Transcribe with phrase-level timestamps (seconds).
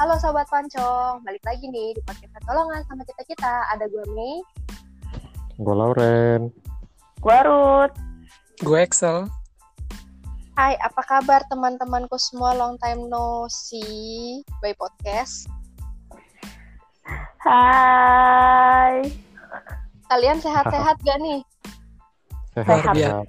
[0.00, 3.68] Halo Sobat Pancong, balik lagi nih di podcast Pertolongan sama kita-kita.
[3.68, 4.40] Ada gue Mei.
[5.60, 6.48] Gue Lauren.
[7.20, 7.92] Gue Ruth.
[8.64, 9.28] Gue Excel.
[10.56, 15.44] Hai, apa kabar teman-temanku semua long time no see by podcast?
[17.44, 19.04] Hai.
[20.08, 21.40] Kalian sehat-sehat gak nih?
[22.56, 22.96] Sehat.
[22.96, 23.24] Sehat.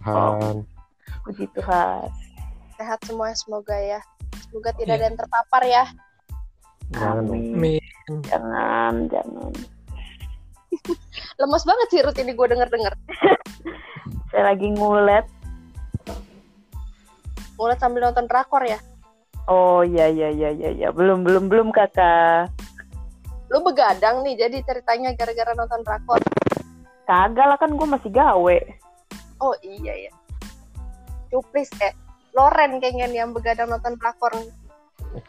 [0.00, 0.56] Tuhan.
[1.28, 2.08] Puji Tuhan.
[2.80, 4.00] Sehat semua semoga ya.
[4.48, 5.00] Semoga tidak Iya.
[5.00, 5.84] ada yang terpapar ya.
[6.94, 7.26] Jangan.
[7.26, 7.54] Amin.
[7.56, 7.74] Mi.
[8.30, 9.52] Jangan, jangan.
[11.40, 12.94] Lemes banget sih Ruth ini gue denger-denger.
[14.30, 15.26] Saya lagi ngulet.
[17.56, 18.78] Mulai sambil nonton drakor ya.
[19.48, 20.88] Oh iya iya iya iya iya.
[20.92, 22.52] Belum belum belum kakak.
[23.48, 26.20] Lu begadang nih jadi ceritanya gara-gara nonton drakor.
[27.06, 28.58] Kagak lah kan gue masih gawe.
[29.40, 30.12] Oh iya ya.
[31.30, 31.94] Cuplis eh.
[32.36, 34.34] Loren kayaknya nih yang begadang nonton drakor.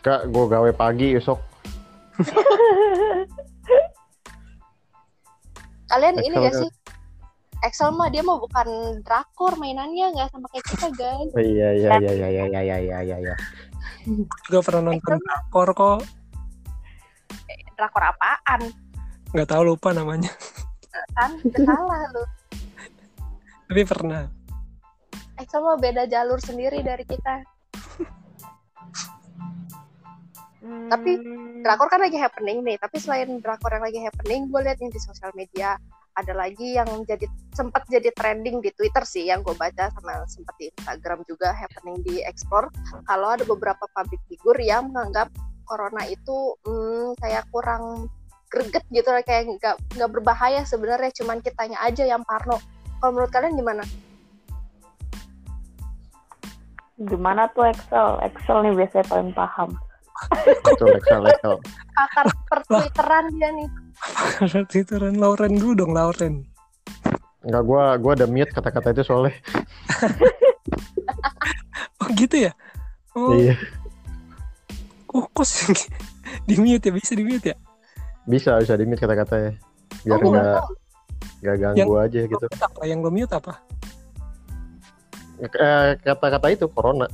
[0.03, 1.40] Kak, gue gawe pagi besok.
[5.88, 6.62] Kalian ini Excel gak kan?
[6.62, 6.70] sih?
[7.66, 11.32] Excel mah dia mah bukan drakor mainannya nggak sama kayak kita guys.
[11.34, 13.18] Oh, iya iya iya iya iya iya iya iya iya.
[13.18, 13.36] iya.
[14.46, 16.00] Juga pernah nonton drakor kok.
[17.78, 18.62] Drakor apaan?
[19.34, 20.30] Nggak tahu lupa namanya.
[21.18, 22.24] Kan salah lu.
[23.68, 24.24] Tapi pernah.
[25.38, 27.46] Excel mah beda jalur sendiri dari kita.
[30.88, 31.47] Tapi Hmm.
[31.68, 35.04] Drakor kan lagi happening nih, tapi selain drakor yang lagi happening, gue lihat yang di
[35.04, 35.76] sosial media
[36.16, 40.56] ada lagi yang jadi sempat jadi trending di Twitter sih yang gue baca sama sempat
[40.56, 42.72] di Instagram juga happening di explore
[43.06, 45.30] kalau ada beberapa public figure yang menganggap
[45.68, 48.09] corona itu hmm, kayak kurang
[48.50, 52.58] greget gitu kayak nggak nggak berbahaya sebenarnya cuman kitanya aja yang parno
[52.98, 53.84] kalau menurut kalian gimana?
[56.98, 58.18] Gimana tuh Excel?
[58.26, 59.78] Excel nih biasanya paling paham.
[60.64, 61.56] Betul Excel Excel.
[61.94, 63.69] Pakar per Twitteran dia nih
[64.66, 66.41] Twitteran Lauren dulu dong Lauren.
[67.41, 69.34] Enggak gue gue ada mute kata-kata itu soalnya.
[71.97, 72.52] Oh gitu ya?
[73.18, 73.58] Oh, Iya.
[75.09, 75.74] oh kok sih?
[76.47, 76.94] di mute ya?
[76.94, 77.58] Bisa di mute ya?
[78.24, 79.58] Bisa bisa di mute kata-katanya.
[80.06, 80.62] Biar Oh, enggak
[81.41, 82.46] enggak ganggu aja gitu.
[82.53, 82.81] Apa?
[82.86, 83.53] Yang lo mute apa?
[85.38, 87.06] Eh, kata-kata itu corona,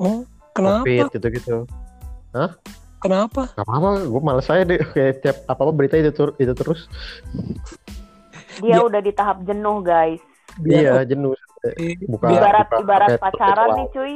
[0.00, 0.24] Oh,
[0.56, 0.88] kenapa?
[0.88, 1.12] covid
[2.40, 2.76] gitu-gitu.
[2.98, 3.42] Kenapa?
[3.54, 6.90] Gak apa-apa, gue males aja deh kayak tiap apa-apa berita itu tur- itu terus.
[8.58, 8.82] Dia Ya.
[8.82, 10.18] udah di tahap jenuh guys.
[10.60, 11.30] Iya, jenuh.
[11.62, 14.12] Eh, Buka Ibarat buka ibarat paket- pacaran nih cuy.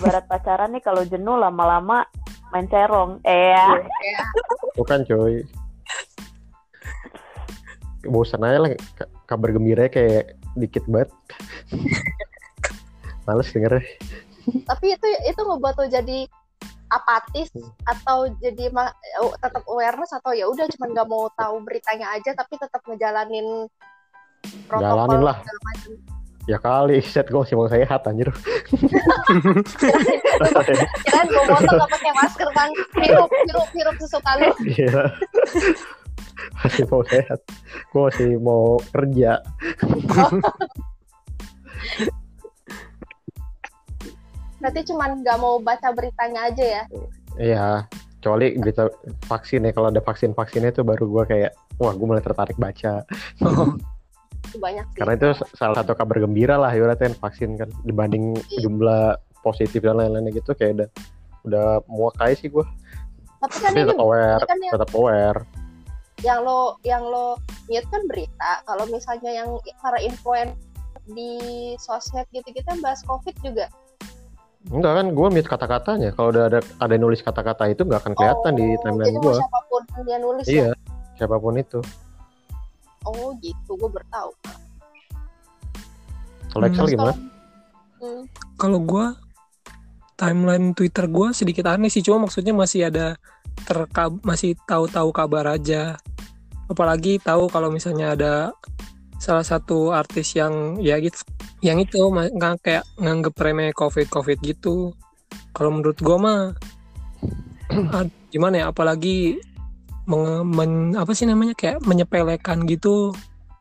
[0.00, 2.08] Ibarat pacaran nih kalau jenuh lama-lama
[2.48, 3.20] main cerong.
[3.22, 3.76] Eh ya.
[4.74, 5.44] Bukan coy.
[8.04, 11.12] Bosan aja lah ka- kabar gembira kayak dikit banget.
[13.24, 13.84] Males dengernya.
[14.44, 16.28] tapi itu itu ngebuat lo jadi
[16.94, 17.50] apatis
[17.84, 18.70] atau jadi
[19.20, 23.66] oh, tetap awareness atau ya udah cuman nggak mau tahu beritanya aja tapi tetap ngejalanin
[24.68, 25.36] protokol Jalanin lah.
[26.44, 28.28] Ya kali, set gue masih mau sehat anjir.
[31.04, 32.68] Kirain gue motor nggak pakai masker kan
[33.00, 35.08] hirup hirup hirup sesuka lu Iya.
[36.60, 37.40] masih mau sehat.
[37.88, 39.40] Gue masih mau kerja.
[44.64, 46.84] Berarti cuman nggak mau baca beritanya aja ya
[47.38, 47.86] Iya.
[48.18, 48.88] Kecuali berita
[49.28, 49.72] vaksin ya.
[49.74, 53.04] Kalau ada vaksin-vaksinnya itu baru gue kayak, wah gue mulai tertarik baca.
[53.44, 53.76] Oh,
[54.64, 57.68] banyak sih Karena itu salah satu kabar gembira lah ibaratnya vaksin kan.
[57.84, 60.88] Dibanding jumlah positif dan lain-lainnya gitu kayak udah
[61.44, 62.64] udah muak aja sih gue.
[63.44, 65.40] tapi kan Tapi ini tetap aware, kan yang, tetap aware.
[66.24, 67.36] yang lo yang lo
[67.68, 70.56] mute kan berita kalau misalnya yang para influencer
[71.12, 71.36] di
[71.76, 73.68] sosmed gitu-gitu yang bahas covid juga
[74.66, 76.10] Enggak kan, gue mute kata-katanya.
[76.10, 79.24] Kalau udah ada ada nulis kata-kata itu nggak akan kelihatan di Oh, timeline jadi mau
[79.26, 79.36] gue.
[79.36, 80.68] siapa pun dia nulis ya Iya,
[81.14, 81.80] siapa pun itu.
[83.04, 84.30] oh gitu gue bertahu
[86.48, 86.92] Kalau Excel Hmm.
[86.94, 87.14] gimana?
[87.96, 88.22] Hmm.
[88.54, 89.06] kalau gue
[90.14, 93.20] timeline Twitter gue sedikit aneh sih cuma maksudnya masih ada
[93.60, 95.96] terkab masih tahu-tahu kabar aja
[96.64, 98.34] apalagi tahu kalau misalnya ada
[99.18, 101.22] salah satu artis yang ya gitu
[101.64, 104.92] yang itu nggak kayak nganggep remeh covid covid gitu.
[105.54, 106.52] Kalau menurut gue mah
[107.96, 109.38] ah, gimana ya apalagi
[110.04, 113.14] men- apa sih namanya kayak menyepelekan gitu.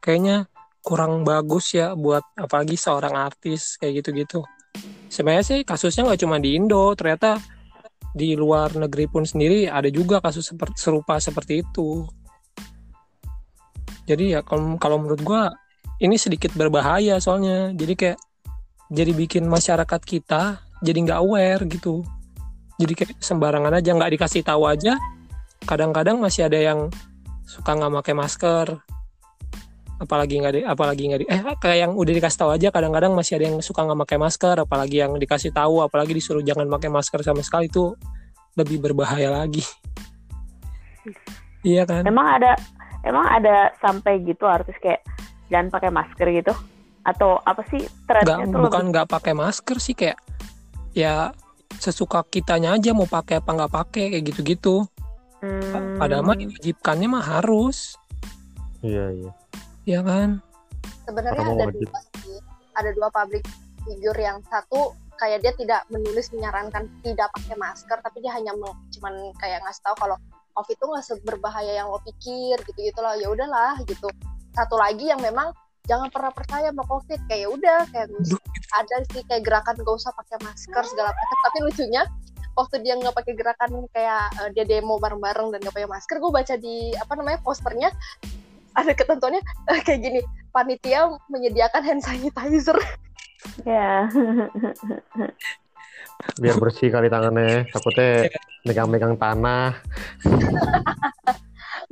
[0.03, 0.51] Kayaknya
[0.83, 4.43] kurang bagus ya buat apalagi seorang artis kayak gitu-gitu.
[5.07, 7.39] Sebenarnya sih kasusnya nggak cuma di Indo ternyata
[8.13, 12.05] di luar negeri pun sendiri ada juga kasus serupa seperti itu
[14.03, 15.43] jadi ya kalau kalau menurut gua
[16.03, 17.71] ini sedikit berbahaya soalnya.
[17.71, 18.19] Jadi kayak
[18.91, 22.03] jadi bikin masyarakat kita jadi nggak aware gitu.
[22.81, 24.99] Jadi kayak sembarangan aja nggak dikasih tahu aja.
[25.63, 26.91] Kadang-kadang masih ada yang
[27.47, 28.67] suka nggak pakai masker.
[30.03, 33.39] Apalagi nggak di apalagi nggak di eh kayak yang udah dikasih tahu aja kadang-kadang masih
[33.39, 34.55] ada yang suka nggak pakai masker.
[34.59, 37.95] Apalagi yang dikasih tahu apalagi disuruh jangan pakai masker sama sekali itu
[38.59, 39.63] lebih berbahaya lagi.
[41.63, 42.03] Iya kan?
[42.03, 42.59] Emang ada
[43.03, 45.03] emang ada sampai gitu artis kayak
[45.51, 46.53] jangan pakai masker gitu?
[47.03, 50.17] Atau apa sih trennya tuh bukan nggak pakai masker sih kayak
[50.95, 51.35] ya
[51.81, 54.85] sesuka kitanya aja mau pakai apa nggak pakai kayak gitu-gitu
[55.43, 57.97] lebih, hmm, padahal mah diwajibkannya mah harus
[58.83, 59.31] Iya iya.
[59.83, 60.39] ya kan
[61.07, 61.87] sebenarnya ada wajib.
[61.89, 62.37] dua sih
[62.75, 63.43] ada dua public
[63.83, 68.51] figure yang satu kayak dia tidak menulis menyarankan tidak pakai masker tapi dia hanya
[68.95, 70.17] cuman kayak ngasih tahu kalau
[70.53, 74.07] covid itu nggak seberbahaya yang lo pikir gitu gitulah ya udahlah gitu.
[74.53, 75.51] Satu lagi yang memang
[75.89, 77.19] jangan pernah percaya sama covid.
[77.27, 78.39] Kayak ya udah kayak Duh.
[78.73, 81.37] ada sih kayak gerakan gak usah pakai masker segala macam.
[81.49, 82.03] Tapi lucunya
[82.53, 86.31] waktu dia nggak pakai gerakan kayak eh, dia demo bareng-bareng dan nggak pakai masker gue
[86.31, 87.89] baca di apa namanya posternya
[88.77, 89.41] ada ketentuannya
[89.73, 90.21] eh, kayak gini
[90.53, 92.77] panitia menyediakan hand sanitizer.
[93.65, 94.07] Ya.
[96.39, 97.67] Biar bersih kali tangannya.
[97.69, 98.29] Takutnya
[98.63, 99.75] megang-megang tanah.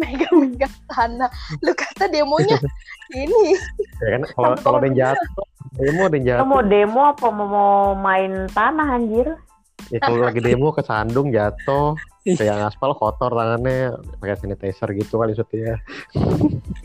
[0.01, 1.30] megang-megang tanah
[1.62, 2.57] lu kata demonya
[3.22, 3.54] ini
[4.01, 5.45] Ya kan kalau kalau ada yang jatuh,
[5.78, 6.69] demo ada yang Lo mau jatuh.
[6.74, 9.28] demo apa mau, main tanah anjir?
[9.94, 11.94] Ya kalau lagi demo kesandung jatuh.
[12.21, 15.81] Kayak aspal kotor tangannya pakai sanitizer gitu kali maksudnya.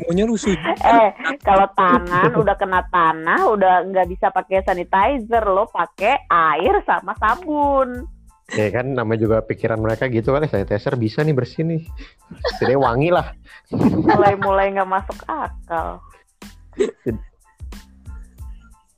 [0.06, 1.08] maunya rusuh Eh,
[1.44, 8.08] kalau tangan udah kena tanah, udah nggak bisa pakai sanitizer, lo pakai air sama sabun.
[8.54, 11.82] Ya kan namanya juga pikiran mereka gitu kali sanitizer bisa nih bersih nih.
[12.62, 13.34] Jadi wangi lah.
[13.76, 16.00] Mulai-mulai nggak masuk akal.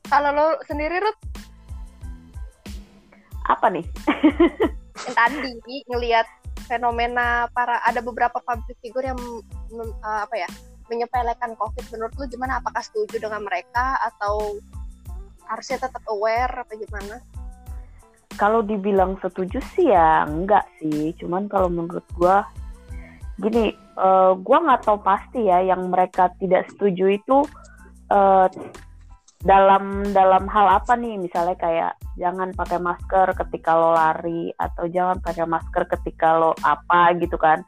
[0.08, 1.20] kalau lo sendiri Ruth
[3.48, 3.86] Apa nih?
[5.06, 6.26] yang tadi ngelihat
[6.66, 9.20] fenomena para ada beberapa public figure yang
[9.78, 10.48] eh, apa ya
[10.88, 11.84] menyepelekan covid.
[11.92, 12.60] Menurut lu gimana?
[12.60, 14.56] Apakah setuju dengan mereka atau
[15.48, 17.20] harusnya tetap aware apa gimana?
[18.36, 21.12] Kalau dibilang setuju sih ya enggak sih.
[21.20, 22.44] Cuman kalau menurut gua
[23.40, 27.38] gini, eh, gua nggak tahu pasti ya yang mereka tidak setuju itu
[28.12, 28.46] eh,
[29.38, 31.18] dalam dalam hal apa nih?
[31.18, 37.14] Misalnya kayak jangan pakai masker ketika lo lari atau jangan pakai masker ketika lo apa
[37.18, 37.62] gitu kan?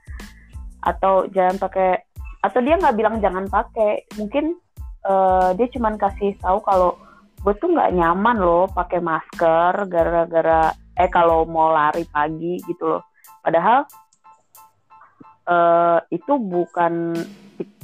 [0.82, 2.02] Atau jangan pakai
[2.40, 4.04] atau dia nggak bilang jangan pakai.
[4.18, 4.58] Mungkin
[5.06, 6.98] eh, dia cuman kasih tahu kalau
[7.40, 13.02] gue tuh nggak nyaman loh pakai masker gara-gara eh kalau mau lari pagi gitu loh
[13.40, 13.88] padahal
[15.48, 17.16] eh, itu bukan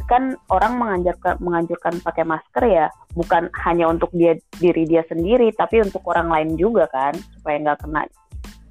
[0.06, 2.86] kan orang menganjurkan menganjurkan pakai masker ya
[3.18, 7.78] bukan hanya untuk dia diri dia sendiri tapi untuk orang lain juga kan supaya nggak
[7.82, 8.06] kena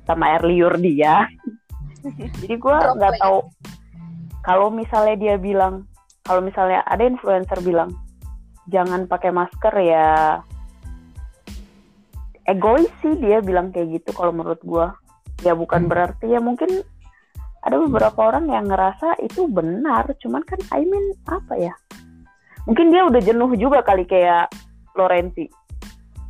[0.08, 1.28] sama air liur dia
[2.42, 3.22] jadi gue nggak ya.
[3.22, 3.38] tahu
[4.46, 5.84] kalau misalnya dia bilang
[6.26, 7.92] kalau misalnya ada influencer bilang
[8.70, 10.42] jangan pakai masker ya
[12.46, 14.94] egois sih dia bilang kayak gitu kalau menurut gua
[15.42, 15.92] ya bukan Hmm.
[15.92, 16.86] berarti ya mungkin
[17.66, 21.74] ada beberapa orang yang ngerasa itu benar cuman kan I mean apa ya?
[22.70, 24.54] Mungkin dia udah jenuh juga kali kayak
[24.94, 25.50] Lorenzi.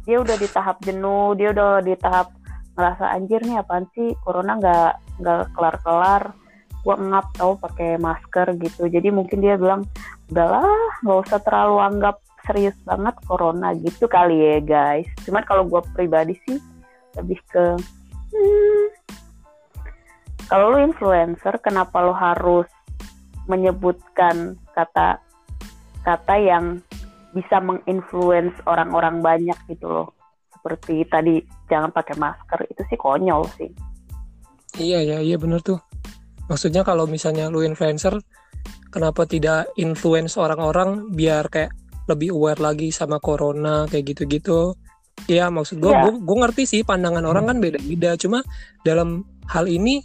[0.08, 2.32] Dia udah di tahap jenuh dia udah di tahap
[2.76, 4.16] ngerasa anjir nih apaan sih?
[4.24, 6.24] Corona nggak nggak kelar kelar
[6.86, 8.88] gua ngap tau pakai masker gitu.
[8.88, 9.84] Jadi mungkin dia bilang
[10.32, 10.66] udahlah
[11.04, 15.10] nggak usah terlalu anggap serius banget corona gitu kali ya guys.
[15.26, 16.62] Cuman kalau gue pribadi sih
[17.18, 17.66] lebih ke
[18.32, 18.86] hmm,
[20.50, 22.70] kalau lu influencer kenapa lu harus
[23.46, 25.22] menyebutkan kata
[26.02, 26.82] kata yang
[27.34, 30.10] bisa menginfluence orang-orang banyak gitu loh
[30.56, 33.70] seperti tadi jangan pakai masker itu sih konyol sih
[34.76, 35.80] Iya ya, iya bener tuh.
[36.52, 38.20] Maksudnya kalau misalnya lu influencer,
[38.92, 41.72] kenapa tidak influence orang-orang biar kayak
[42.12, 44.76] lebih aware lagi sama corona kayak gitu-gitu.
[45.32, 46.12] Iya, maksud gue, Iya.
[46.12, 48.20] gue ngerti sih pandangan orang kan beda-beda.
[48.20, 48.44] Cuma
[48.84, 50.04] dalam hal ini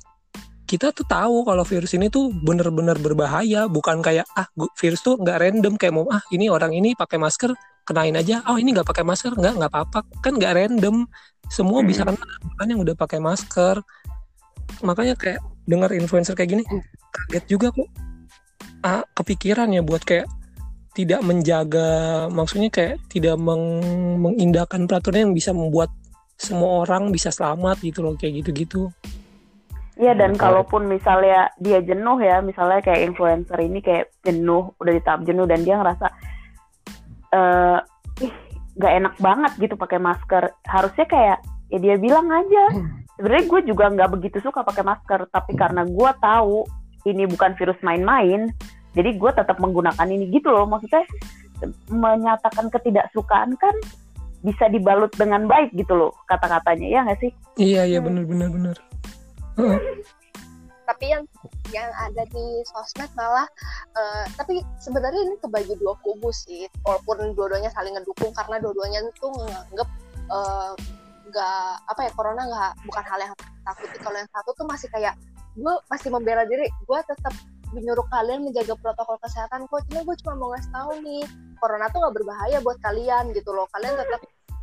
[0.70, 4.46] kita tuh tahu kalau virus ini tuh bener-bener berbahaya, bukan kayak ah
[4.78, 7.50] virus tuh nggak random kayak mau ah ini orang ini pakai masker
[7.82, 9.34] kenain aja, oh ini nggak pakai masker.
[9.34, 10.06] Nggak nggak apa-apa.
[10.22, 11.10] Kan nggak random,
[11.50, 12.22] semua bisa kena.
[12.54, 13.82] Kan yang udah pakai masker.
[14.86, 16.64] Makanya kayak dengar influencer kayak gini
[17.10, 17.88] kaget juga kok
[18.82, 20.26] ah, kepikiran ya buat kayak
[20.98, 25.94] tidak menjaga maksudnya kayak tidak meng- mengindahkan peraturan yang bisa membuat
[26.34, 28.90] semua orang bisa selamat gitu loh kayak gitu-gitu
[30.00, 30.42] Iya dan Betul.
[30.48, 35.44] kalaupun misalnya dia jenuh ya, misalnya kayak influencer ini kayak jenuh, udah di tahap jenuh
[35.44, 36.06] dan dia ngerasa
[37.30, 37.78] eh
[38.24, 38.32] ih
[38.80, 40.56] nggak enak banget gitu pakai masker.
[40.64, 41.38] Harusnya kayak
[41.70, 42.64] ya dia bilang aja
[43.20, 46.66] sebenarnya gue juga nggak begitu suka pakai masker tapi karena gue tahu
[47.06, 48.50] ini bukan virus main-main
[48.96, 51.06] jadi gue tetap menggunakan ini gitu loh maksudnya
[51.92, 53.76] menyatakan ketidaksukaan kan
[54.40, 57.30] bisa dibalut dengan baik gitu loh kata-katanya ya nggak sih
[57.60, 58.76] Iya iya benar benar benar.
[59.60, 59.80] Heeh.
[60.90, 61.22] tapi yang
[61.70, 63.46] yang ada di sosmed malah
[63.94, 69.30] eh, tapi sebenarnya ini kebagi dua kubu sih walaupun dua-duanya saling ngedukung karena dua-duanya tuh
[69.30, 69.88] nganggep
[71.30, 75.14] nggak apa ya corona nggak bukan hal yang takuti kalau yang satu tuh masih kayak
[75.54, 77.34] gue masih membela diri gue tetap
[77.70, 81.22] menyuruh kalian menjaga protokol kesehatan kok cuma gue cuma mau ngasih tahu nih
[81.62, 84.20] corona tuh nggak berbahaya buat kalian gitu loh kalian tetap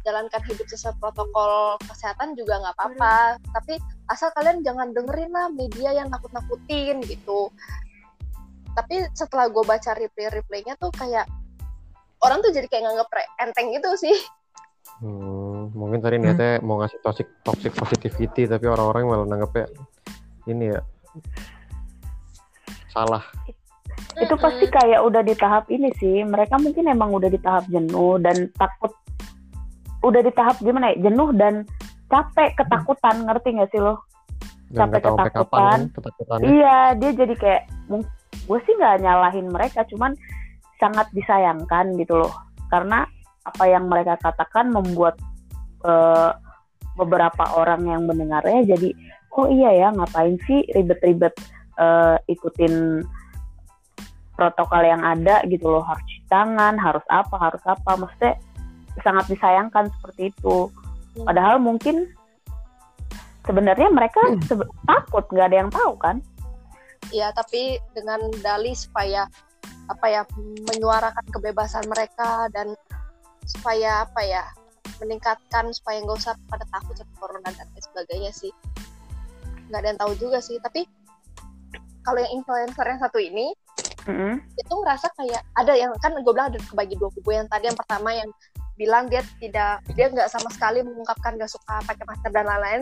[0.07, 3.35] jalankan hidup sesuai protokol kesehatan juga nggak apa-apa.
[3.51, 3.75] Tapi
[4.07, 7.51] asal kalian jangan dengerin lah media yang nakut-nakutin gitu.
[8.71, 11.27] Tapi setelah gue baca replay-replaynya tuh kayak
[12.23, 13.09] orang tuh jadi kayak nganggep
[13.43, 14.15] enteng gitu sih.
[15.03, 19.67] Hmm, mungkin tadi niatnya mau ngasih toxic toxic positivity tapi orang-orang malah nanggepnya
[20.47, 20.81] ini ya
[22.89, 23.21] salah.
[24.17, 26.25] itu pasti kayak udah di tahap ini sih.
[26.25, 28.89] Mereka mungkin emang udah di tahap jenuh dan takut
[30.07, 31.09] udah di tahap gimana ya?
[31.11, 31.67] Jenuh dan
[32.07, 33.27] capek ketakutan.
[33.27, 34.07] Ngerti gak sih lo?
[34.67, 36.39] Dan kapan ketakutan.
[36.43, 37.63] iya dia jadi kayak
[38.27, 40.11] gue sih nggak nyalahin mereka cuman
[40.75, 42.33] sangat disayangkan gitu loh.
[42.67, 43.07] Karena
[43.47, 45.15] apa yang mereka katakan membuat
[45.87, 46.31] eh,
[46.99, 48.91] beberapa orang yang mendengarnya jadi
[49.39, 51.31] oh iya ya ngapain sih ribet-ribet
[51.79, 53.07] eh, ikutin
[54.35, 55.81] protokol yang ada gitu loh.
[55.87, 57.91] Harus cuci tangan harus apa harus apa.
[57.95, 58.35] Maksudnya
[59.01, 60.71] sangat disayangkan seperti itu.
[61.25, 62.09] Padahal mungkin
[63.47, 66.21] sebenarnya mereka sebe- takut nggak ada yang tahu kan?
[67.09, 69.25] Ya tapi dengan dalih supaya
[69.87, 70.21] apa ya
[70.67, 72.75] menyuarakan kebebasan mereka dan
[73.47, 74.43] supaya apa ya
[74.99, 78.51] meningkatkan supaya nggak usah pada takut sama corona dan lain sebagainya sih.
[79.71, 80.83] Nggak ada yang tahu juga sih tapi
[82.03, 83.51] kalau yang influencer yang satu ini
[84.07, 84.39] Mm-mm.
[84.55, 87.75] itu ngerasa kayak ada yang kan gue bilang ada kebagi dua kubu yang tadi yang
[87.75, 88.31] pertama yang
[88.77, 92.81] bilang dia tidak dia nggak sama sekali mengungkapkan nggak suka pakai masker dan lain-lain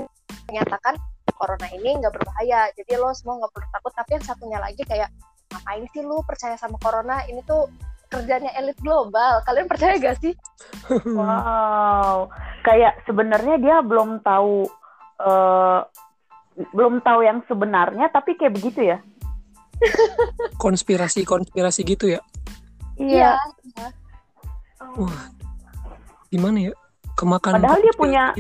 [0.51, 0.99] menyatakan
[1.35, 5.09] corona ini nggak berbahaya jadi lo semua nggak perlu takut tapi yang satunya lagi kayak
[5.51, 7.71] ngapain sih lu percaya sama corona ini tuh
[8.11, 10.35] kerjanya elit global kalian percaya gak sih
[11.17, 12.29] Wow,
[12.61, 14.69] kayak sebenarnya dia belum tahu
[15.15, 15.81] eh
[16.55, 18.97] belum tahu yang sebenarnya, tapi kayak begitu ya?
[20.55, 22.21] Konspirasi konspirasi gitu ya.
[22.95, 23.35] Iya.
[24.95, 25.35] Wah.
[26.29, 26.74] Gimana ya?
[27.15, 28.36] Kemakan Padahal dia punya-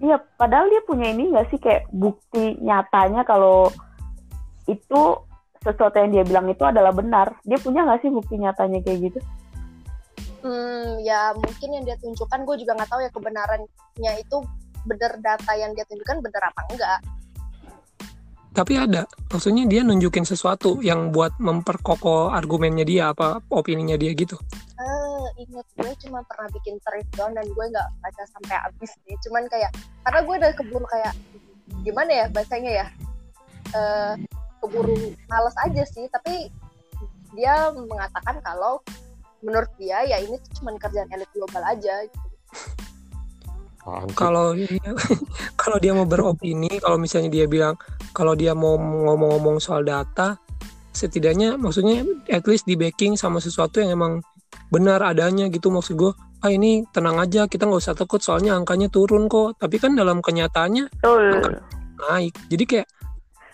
[0.00, 3.68] Iya, padahal dia punya ini nggak sih kayak bukti nyatanya kalau
[4.64, 5.00] itu
[5.60, 7.36] sesuatu yang dia bilang itu adalah benar.
[7.44, 9.20] Dia punya nggak sih bukti nyatanya kayak gitu?
[10.40, 14.36] hmm ya mungkin yang dia tunjukkan gue juga nggak tahu ya kebenarannya itu
[14.88, 16.98] bener data yang dia tunjukkan bener apa enggak
[18.50, 19.06] Tapi ada.
[19.30, 24.36] Maksudnya dia nunjukin sesuatu yang buat memperkokoh argumennya dia apa opininya dia gitu.
[24.80, 29.44] eh inget gue cuma pernah bikin thread dan gue nggak baca sampai habis nih cuman
[29.52, 29.68] kayak
[30.08, 31.12] karena gue udah keburu kayak
[31.84, 32.86] gimana ya bacanya ya
[33.76, 34.14] eh
[34.60, 34.96] keburu
[35.28, 36.48] males aja sih tapi
[37.36, 38.80] dia mengatakan kalau
[39.40, 42.28] menurut dia ya ini cuma kerjaan elit global aja gitu.
[44.12, 44.92] Kalau dia
[45.60, 47.74] kalau dia mau beropini, kalau misalnya dia bilang
[48.12, 50.36] kalau dia mau ngomong-ngomong soal data,
[50.92, 54.12] setidaknya maksudnya at least di backing sama sesuatu yang emang
[54.68, 56.12] benar adanya gitu maksud gue.
[56.40, 59.60] Ah ini tenang aja, kita nggak usah takut soalnya angkanya turun kok.
[59.60, 61.60] Tapi kan dalam kenyataannya Betul.
[62.00, 62.32] naik.
[62.48, 62.88] Jadi kayak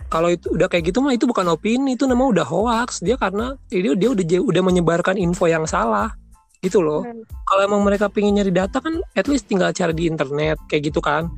[0.06, 3.02] kalau itu udah kayak gitu mah itu bukan opini, itu namanya udah hoax.
[3.02, 6.14] Dia karena dia dia udah udah menyebarkan info yang salah
[6.60, 7.04] gitu loh.
[7.04, 7.22] Hmm.
[7.26, 11.00] Kalau emang mereka pengen nyari data kan at least tinggal cari di internet kayak gitu
[11.04, 11.30] kan.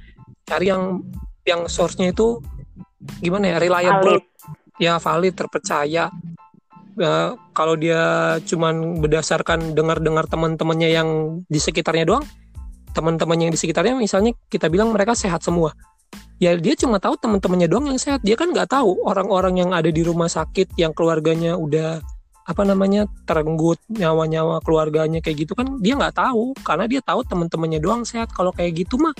[0.49, 1.03] Cari yang
[1.45, 2.41] yang source-nya itu
[3.23, 4.83] gimana ya reliable Valid.
[4.83, 6.13] ya valid terpercaya
[6.99, 11.09] Ya, kalau dia cuman berdasarkan dengar-dengar teman-temannya yang
[11.47, 12.27] di sekitarnya doang
[12.91, 15.71] teman-temannya yang di sekitarnya misalnya kita bilang mereka sehat semua
[16.43, 19.95] ya dia cuma tahu teman-temannya doang yang sehat dia kan nggak tahu orang-orang yang ada
[19.95, 22.03] di rumah sakit yang keluarganya udah
[22.49, 27.77] apa namanya terenggut nyawa-nyawa keluarganya kayak gitu kan dia nggak tahu karena dia tahu teman-temannya
[27.77, 29.13] doang sehat kalau kayak gitu mah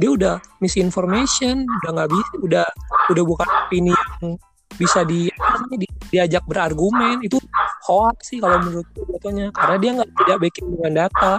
[0.00, 0.34] dia udah
[0.64, 2.66] misinformation udah nggak bisa udah
[3.12, 4.40] udah bukan opini yang
[4.80, 7.36] bisa di, namanya, di- diajak berargumen itu
[7.84, 11.32] hoax sih kalau menurut jatuhnya karena dia nggak tidak backing dengan data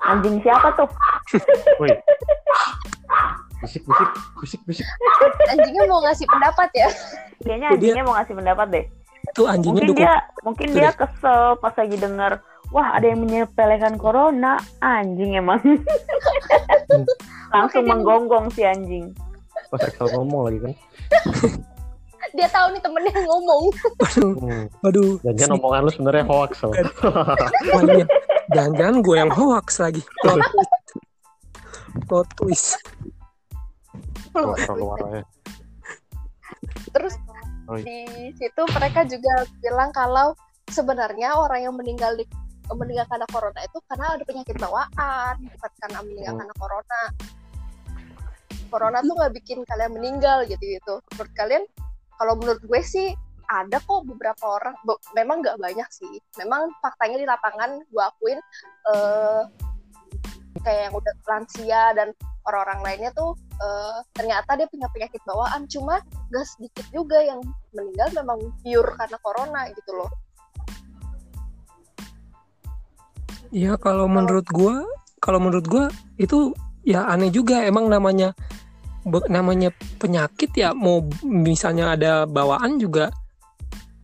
[0.00, 0.88] Anjing siapa tuh?
[1.78, 1.92] Woi.
[3.60, 4.10] Bisik, bisik,
[4.40, 4.86] bisik, bisik.
[5.52, 6.88] anjingnya mau ngasih pendapat ya
[7.44, 8.84] Kayaknya dia- anjingnya mau ngasih pendapat deh.
[9.22, 10.96] Itu anjingnya Mungkin dukung dia mungkin Tuh dia deh.
[10.98, 12.32] kesel pas lagi denger
[12.70, 15.60] wah ada yang menyepelekan corona anjing emang
[17.50, 19.10] Langsung Makanya- menggonggong si anjing.
[19.68, 20.72] Pas Excel ngomong lagi kan.
[22.36, 23.62] dia tahu nih temennya yang ngomong
[23.96, 24.64] Waduh, Hmm.
[24.80, 25.12] waduh.
[25.28, 26.74] Jangan omongan lu sebenarnya hoax loh.
[27.66, 28.06] Wah, iya.
[28.50, 30.02] Jangan-jangan gue yang hoax lagi.
[30.22, 30.70] Plot twist.
[32.06, 32.70] Plot twist.
[34.30, 35.22] Keluar-keluar aja.
[36.90, 37.29] terus Oh, iya.
[37.78, 40.34] Di situ mereka juga bilang kalau
[40.70, 42.26] sebenarnya orang yang meninggal di
[42.70, 46.40] meninggal karena corona itu karena ada penyakit bawaan bukan karena meninggal Hmm.
[46.42, 47.02] karena corona.
[48.70, 50.94] Corona tuh nggak bikin kalian meninggal gitu gitu.
[51.14, 51.62] Menurut kalian
[52.14, 53.10] kalau menurut gue sih
[53.50, 56.22] ada kok beberapa orang be- memang nggak banyak sih.
[56.38, 58.38] Memang faktanya di lapangan gue akuin
[58.94, 59.42] eh,
[60.62, 62.08] kayak yang udah lansia dan
[62.48, 66.00] orang-orang lainnya tuh eh, ternyata dia punya penyakit bawaan cuma
[66.32, 67.40] gak sedikit juga yang
[67.76, 70.10] meninggal memang pure karena corona gitu loh
[73.50, 74.86] Ya kalau menurut gua,
[75.18, 75.84] kalau menurut gua
[76.22, 76.54] itu
[76.86, 78.30] ya aneh juga emang namanya
[79.02, 83.10] be- namanya penyakit ya mau misalnya ada bawaan juga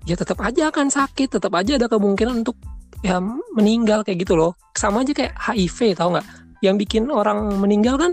[0.02, 2.59] ya tetap aja akan sakit, tetap aja ada kemungkinan untuk
[3.07, 3.23] ya
[3.55, 4.59] meninggal kayak gitu loh.
[4.75, 6.26] Sama aja kayak HIV tahu nggak?
[6.66, 8.12] Yang bikin orang meninggal kan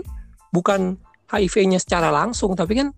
[0.54, 0.96] bukan
[1.28, 2.94] HIV-nya secara langsung tapi kan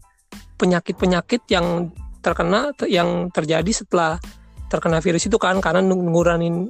[0.60, 1.88] penyakit-penyakit yang
[2.20, 4.18] terkena yang terjadi setelah
[4.66, 6.10] terkena virus itu kan karena nu-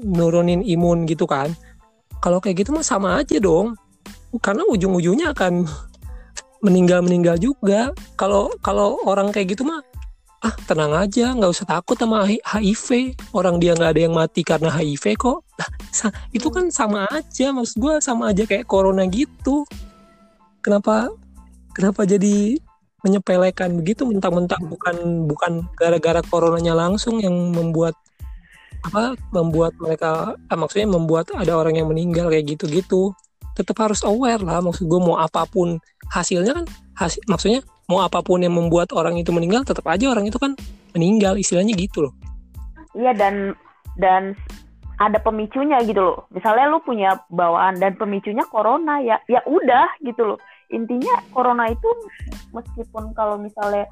[0.05, 1.51] nurunin imun gitu kan.
[2.21, 3.75] Kalau kayak gitu mah sama aja dong.
[4.39, 5.65] Karena ujung-ujungnya akan
[6.67, 7.91] meninggal-meninggal juga.
[8.21, 9.81] Kalau kalau orang kayak gitu mah
[10.47, 13.19] ah tenang aja, nggak usah takut sama HIV.
[13.35, 15.43] Orang dia nggak ada yang mati karena HIV kok.
[15.91, 17.51] Sa- itu kan sama aja.
[17.51, 19.67] Maksud gua sama aja kayak corona gitu.
[20.63, 21.11] Kenapa
[21.75, 22.63] kenapa jadi
[23.03, 27.95] menyepelekan begitu mentang-mentang bukan bukan gara-gara coronanya langsung yang membuat
[28.83, 33.15] apa membuat mereka ah, maksudnya membuat ada orang yang meninggal kayak gitu-gitu
[33.55, 35.79] tetap harus aware lah maksud gue mau apa pun
[36.11, 36.67] hasilnya kan
[36.99, 40.55] hasil maksudnya mau apa pun yang membuat orang itu meninggal tetap aja orang itu kan
[40.95, 42.15] meninggal istilahnya gitu loh
[42.97, 43.53] Iya dan
[44.01, 44.33] dan
[44.97, 46.19] ada pemicunya gitu loh.
[46.33, 50.39] Misalnya lu punya bawaan dan pemicunya corona ya ya udah gitu loh.
[50.73, 51.87] Intinya corona itu
[52.57, 53.85] meskipun kalau misalnya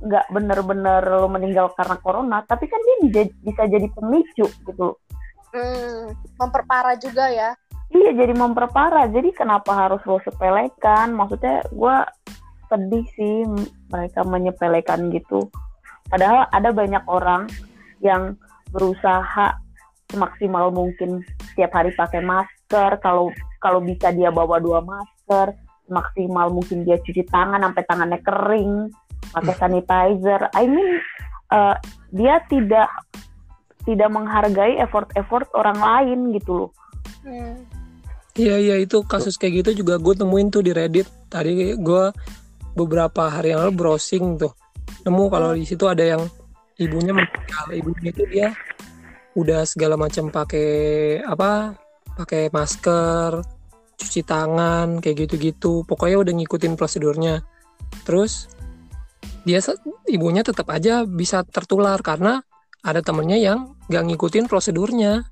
[0.00, 4.96] nggak bener-bener lu meninggal karena corona, tapi kan dia bisa, bisa jadi pemicu gitu loh.
[5.56, 7.56] hmm, memperparah juga ya
[7.86, 9.06] Iya jadi memperparah.
[9.14, 11.14] Jadi kenapa harus lo sepelekan?
[11.14, 11.96] Maksudnya gue
[12.66, 13.46] sedih sih
[13.90, 15.50] mereka menyepelekan gitu.
[16.06, 17.50] Padahal ada banyak orang
[18.02, 18.38] yang
[18.70, 19.58] berusaha
[20.10, 22.98] semaksimal mungkin setiap hari pakai masker.
[23.02, 25.54] Kalau kalau bisa dia bawa dua masker,
[25.90, 28.72] maksimal mungkin dia cuci tangan sampai tangannya kering,
[29.34, 30.40] pakai sanitizer.
[30.54, 31.02] I mean
[31.50, 31.76] eh,
[32.14, 32.90] dia tidak
[33.86, 36.70] tidak menghargai effort-effort orang lain gitu loh.
[37.26, 37.58] Hmm.
[38.38, 42.04] iya iya itu kasus kayak gitu juga gue temuin tuh di Reddit tadi gue
[42.76, 44.52] beberapa hari yang lalu browsing tuh.
[45.08, 46.22] Nemu kalau di situ ada yang
[46.76, 47.66] ibunya meninggal.
[47.72, 48.48] Ibunya itu dia
[49.36, 51.76] udah segala macam pakai apa
[52.16, 53.40] pakai masker
[53.96, 55.82] cuci tangan kayak gitu-gitu.
[55.88, 57.40] Pokoknya udah ngikutin prosedurnya.
[58.04, 58.52] Terus
[59.48, 59.64] dia
[60.06, 62.44] ibunya tetap aja bisa tertular karena
[62.86, 63.58] ada temennya yang
[63.88, 65.24] gak ngikutin prosedurnya.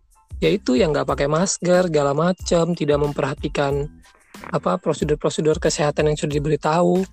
[0.42, 3.87] Yaitu yang nggak pakai masker segala macam tidak memperhatikan
[4.50, 7.07] apa prosedur-prosedur kesehatan yang sudah diberitahu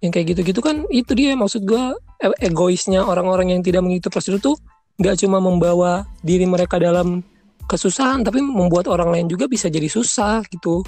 [0.00, 4.40] yang kayak gitu-gitu kan itu dia maksud gua e- egoisnya orang-orang yang tidak mengikuti prosedur
[4.40, 4.56] tuh
[5.00, 7.20] nggak cuma membawa diri mereka dalam
[7.68, 10.80] kesusahan tapi membuat orang lain juga bisa jadi susah gitu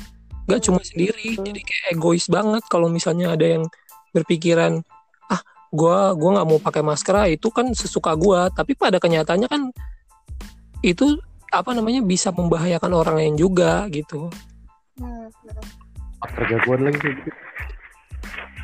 [0.48, 3.64] nggak cuma sendiri jadi kayak egois banget kalau misalnya ada yang
[4.16, 4.81] berpikiran
[5.29, 9.48] ah gua gua nggak mau pakai masker ah, itu kan sesuka gua tapi pada kenyataannya
[9.48, 9.62] kan
[10.83, 11.20] itu
[11.53, 14.33] apa namanya bisa membahayakan orang lain juga gitu
[15.01, 15.25] Hmm.
[15.25, 15.83] hmm.
[16.22, 17.31] Gue ada lagi gitu.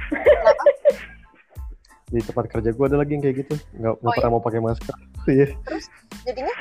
[2.08, 3.54] Di tempat kerja gue ada lagi yang kayak gitu.
[3.76, 4.94] Nggak, nggak Oh, pernah mau pakai masker.
[5.28, 5.52] Iya.
[6.24, 6.54] jadinya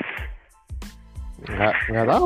[1.48, 2.24] Nggak, nggak tahu.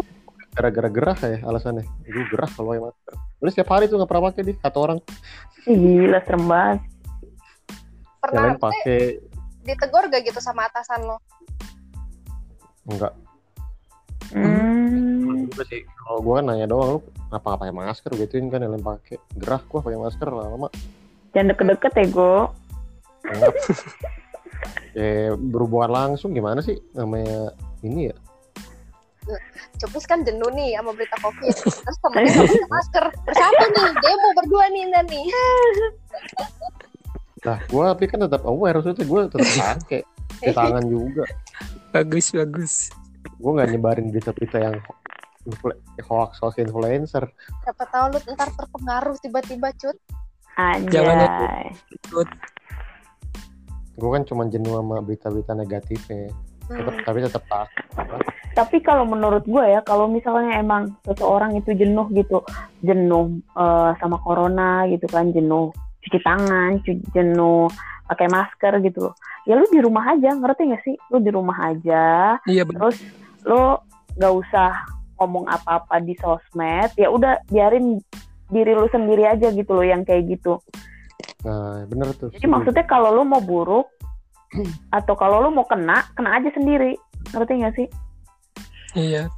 [0.53, 1.87] Gara-gara gerah ya alasannya.
[2.03, 3.13] Gue gerah kalau pakai masker.
[3.39, 4.99] Udah setiap hari tuh nggak pernah pakai di satu orang.
[5.71, 6.81] Gila serem banget.
[8.19, 9.23] Pernah pakai.
[9.63, 11.23] ditegur gak gitu sama atasan lo
[12.91, 13.15] Enggak.
[14.35, 15.47] Hmm.
[15.47, 15.87] Juga sih.
[15.87, 19.23] Kalau gue kan nanya doang lu kenapa nggak pakai masker gituin kan yang lain pakai.
[19.39, 20.67] Gerah gue pakai masker lama-lama.
[21.33, 22.33] Jangan deket-deket ya, Go.
[24.93, 28.17] Ya berhubungan langsung gimana sih namanya ini ya?
[29.79, 33.05] Cupis kan jenuh nih sama berita covid terus temennya pakai masker.
[33.25, 35.25] Bersatu nih demo berdua nih nih.
[37.43, 40.01] Nah, gue tapi kan tetap aware maksudnya gue tetap pakai
[40.43, 41.25] di tangan juga.
[41.95, 42.73] bagus bagus.
[43.39, 44.77] Gue nggak nyebarin berita-berita yang
[45.47, 47.25] influ- hoax hoax influencer.
[47.63, 49.97] Siapa tahu lu ntar terpengaruh tiba-tiba cut
[50.89, 51.29] Jangan ya.
[51.29, 51.67] Anjay.
[53.93, 56.33] gue kan cuma jenuh sama berita-berita negatifnya
[56.65, 57.05] tetap Hmm.
[57.05, 62.45] tapi tetap takut Tapi kalau menurut gue ya, kalau misalnya emang seseorang itu jenuh gitu,
[62.81, 65.73] jenuh eh, sama corona gitu kan, jenuh
[66.05, 67.67] cuci tangan, cu- jenuh
[68.07, 69.15] pakai masker gitu loh.
[69.49, 70.97] Ya lu di rumah aja, ngerti gak sih?
[71.09, 72.93] Lu di rumah aja, Iya benar.
[72.93, 72.97] terus
[73.49, 73.63] lu
[74.21, 74.71] gak usah
[75.17, 78.05] ngomong apa-apa di sosmed, ya udah biarin
[78.53, 80.61] diri lu sendiri aja gitu loh yang kayak gitu.
[81.43, 83.89] nah bener tuh Jadi maksudnya kalau lu mau buruk
[84.97, 86.95] atau kalau lu mau kena, kena aja sendiri.
[87.33, 87.89] Ngerti gak sih?
[88.93, 89.33] Iya.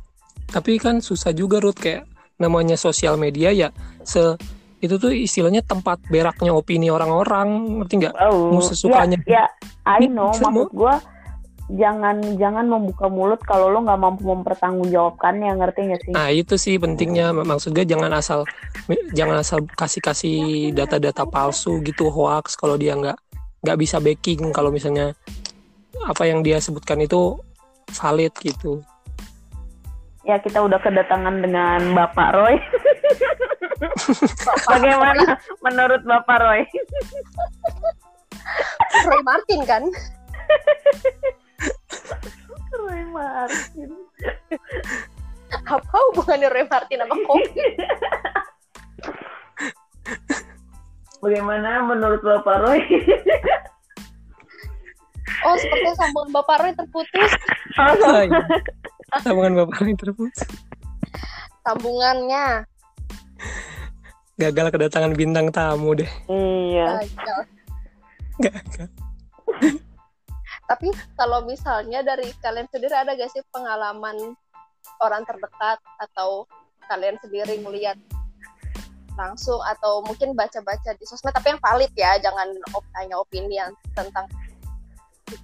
[0.50, 3.70] Tapi kan susah juga Ruth kayak namanya sosial media ya
[4.02, 4.34] se
[4.82, 8.14] itu tuh istilahnya tempat beraknya opini orang-orang, ngerti nggak?
[8.20, 9.16] Oh, Mau sesukanya.
[9.24, 10.28] Ya, ya I know.
[10.28, 10.94] Maksud gue
[11.72, 16.12] jangan jangan membuka mulut kalau lo nggak mampu mempertanggungjawabkannya, ngerti gak sih?
[16.12, 18.44] Nah itu sih pentingnya maksud gue jangan asal
[19.16, 20.38] jangan asal kasih kasih
[20.76, 23.16] data-data palsu gitu hoax kalau dia nggak
[23.64, 25.16] nggak bisa backing kalau misalnya
[26.04, 27.40] apa yang dia sebutkan itu
[27.96, 28.84] valid gitu.
[30.24, 32.56] Ya kita udah kedatangan dengan Bapak Roy.
[34.72, 36.60] Bagaimana menurut Bapak Roy?
[39.04, 39.84] Roy Martin kan
[42.74, 43.90] Roy Martin.
[45.54, 47.62] apa hubungannya Roy Martin sama kopi
[51.18, 52.80] Bagaimana menurut Bapak Roy?
[55.44, 57.30] oh sepertinya sambungan Bapak Roy terputus
[57.74, 58.28] Hai.
[59.22, 60.42] Sambungan bapak ini terputus.
[61.62, 62.66] sambungannya
[64.34, 66.10] Gagal kedatangan bintang tamu deh.
[66.26, 66.98] iya.
[66.98, 67.40] gagal
[68.42, 68.88] Gagal.
[70.64, 70.88] Tapi
[71.20, 74.16] kalau misalnya dari kalian sendiri ada gak sih pengalaman
[75.04, 76.48] orang terdekat atau
[76.88, 77.96] kalian sendiri melihat
[79.14, 83.70] langsung atau mungkin baca-baca di sosmed tapi yang valid ya, jangan op- hanya opini yang
[83.94, 84.26] tentang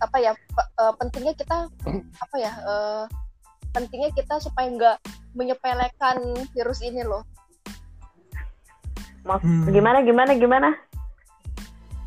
[0.03, 1.71] apa ya pe- eh, pentingnya kita
[2.25, 3.05] apa ya eh,
[3.71, 4.97] pentingnya kita supaya nggak
[5.39, 6.19] menyepelekan
[6.51, 7.23] virus ini loh.
[9.23, 9.69] Mas, Hmm.
[9.71, 10.69] gimana gimana gimana?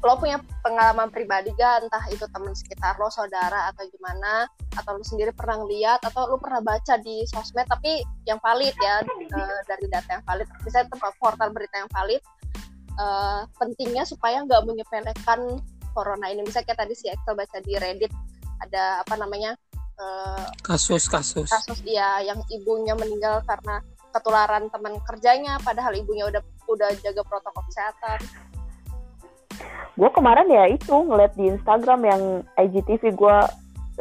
[0.03, 4.51] Lo punya pengalaman pribadi gak entah itu teman sekitar lo saudara atau gimana?
[4.75, 6.03] Atau lo sendiri pernah ngeliat?
[6.03, 10.47] Atau lo pernah baca di sosmed tapi yang valid ya eh, dari data yang valid.
[10.67, 12.19] Misalnya tempat portal berita yang valid
[12.99, 15.39] eh, pentingnya supaya nggak menyepelekan
[15.95, 16.43] corona ini.
[16.43, 18.11] Misalnya kayak tadi si Excel baca di Reddit
[18.59, 19.55] ada apa namanya
[19.95, 21.47] eh, Kasus-kasus.
[21.47, 23.79] kasus dia yang ibunya meninggal karena
[24.13, 28.21] ketularan teman kerjanya padahal ibunya udah udah jaga protokol kesehatan
[29.93, 32.21] gue kemarin ya itu ngeliat di Instagram yang
[32.57, 33.37] IGTV gue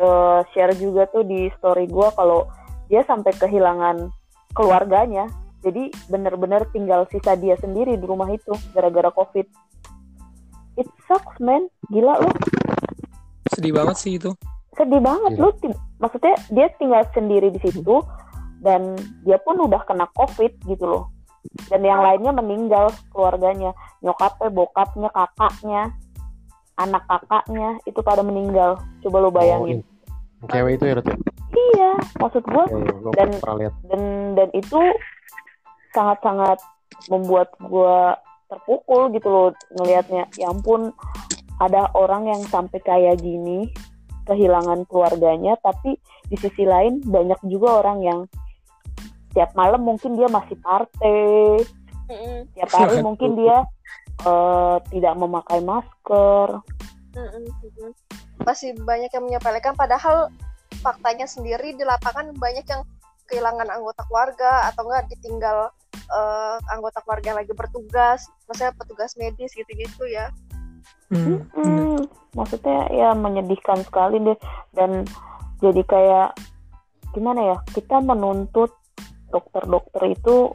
[0.01, 2.49] eh, share juga tuh di story gue kalau
[2.89, 4.09] dia sampai kehilangan
[4.57, 5.29] keluarganya.
[5.63, 9.47] Jadi bener-bener tinggal sisa dia sendiri di rumah itu gara-gara covid.
[10.75, 11.71] It sucks man.
[11.93, 12.31] Gila lu.
[13.53, 14.33] Sedih banget sih itu.
[14.73, 15.53] sedih banget Gila.
[15.53, 18.01] lu maksudnya dia tinggal sendiri di situ
[18.65, 21.13] dan dia pun udah kena covid gitu loh
[21.69, 23.75] dan yang lainnya meninggal keluarganya.
[24.03, 25.83] Nyokapnya bokapnya kakaknya
[26.81, 28.81] anak kakaknya itu pada meninggal.
[29.05, 29.85] Coba lo bayangin.
[30.43, 31.17] Oh, cewek itu ya Rut, ya?
[31.55, 32.67] iya maksud gua.
[32.67, 33.75] Gue Dan- pernah lihat.
[33.87, 34.03] dan
[34.35, 34.81] dan itu
[35.95, 36.59] sangat-sangat
[37.07, 38.19] membuat gua
[38.51, 40.27] terpukul gitu loh ngelihatnya.
[40.35, 40.91] Ya ampun
[41.63, 43.71] ada orang yang sampai kayak gini
[44.27, 48.21] kehilangan keluarganya tapi di sisi lain banyak juga orang yang
[49.33, 51.65] tiap malam mungkin dia masih party
[52.13, 53.65] Mm-mm, tiap hari mungkin dia
[54.23, 56.61] eh, tidak memakai masker.
[57.13, 57.45] Mm-mm,
[58.45, 60.33] masih banyak yang menyepelekan padahal
[60.81, 62.83] faktanya sendiri di lapangan banyak yang
[63.29, 69.53] kehilangan anggota keluarga atau enggak ditinggal eh, anggota keluarga yang lagi bertugas maksudnya petugas medis
[69.57, 70.29] gitu-gitu ya.
[71.13, 71.85] Hmm, bener.
[72.01, 74.39] Mm, maksudnya ya menyedihkan sekali deh
[74.73, 75.05] dan
[75.61, 76.31] jadi kayak
[77.13, 78.73] gimana ya kita menuntut
[79.33, 80.53] dokter-dokter itu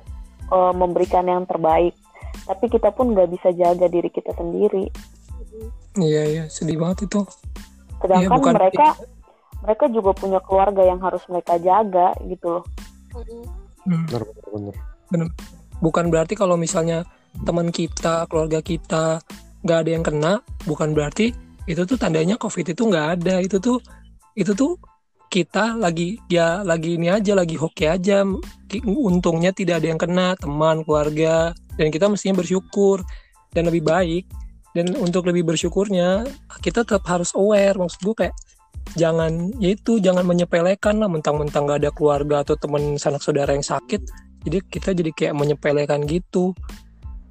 [0.48, 1.98] eh, memberikan yang terbaik
[2.46, 4.88] tapi kita pun nggak bisa jaga diri kita sendiri
[5.98, 7.26] Iya iya sedih banget itu.
[7.98, 8.88] sedangkan Iya, bukan- mereka
[9.66, 12.64] mereka juga punya keluarga yang harus mereka jaga gitu loh.
[13.88, 14.06] Hmm.
[14.06, 14.76] bener bener
[15.10, 15.30] bener
[15.78, 17.06] Bukan berarti kalau misalnya
[17.46, 19.22] teman kita, keluarga kita
[19.62, 20.34] nggak ada yang kena,
[20.66, 21.34] bukan berarti
[21.70, 23.38] itu tuh tandanya COVID itu nggak ada.
[23.46, 23.78] Itu tuh
[24.34, 24.74] itu tuh
[25.28, 28.24] kita lagi ya lagi ini aja lagi hoki aja.
[28.84, 31.52] Untungnya tidak ada yang kena teman keluarga.
[31.78, 33.06] Dan kita mestinya bersyukur
[33.54, 34.26] dan lebih baik.
[34.74, 36.26] Dan untuk lebih bersyukurnya
[36.64, 37.78] kita tetap harus aware.
[37.78, 38.36] Maksud gue kayak
[38.96, 41.10] jangan ya itu jangan menyepelekan lah.
[41.12, 46.08] Mentang-mentang gak ada keluarga atau teman sanak saudara yang sakit jadi kita jadi kayak menyepelekan
[46.08, 46.56] gitu.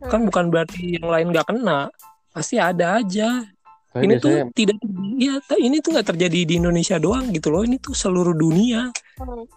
[0.05, 0.29] Kan Hmm.
[0.29, 1.89] bukan berarti yang lain gak kena.
[2.29, 3.49] Pasti ada aja
[3.87, 4.77] Tapi ini tuh biasanya tidak
[5.17, 9.49] ya ini tuh nggak terjadi di Indonesia doang gitu loh ini tuh seluruh dunia Hmm.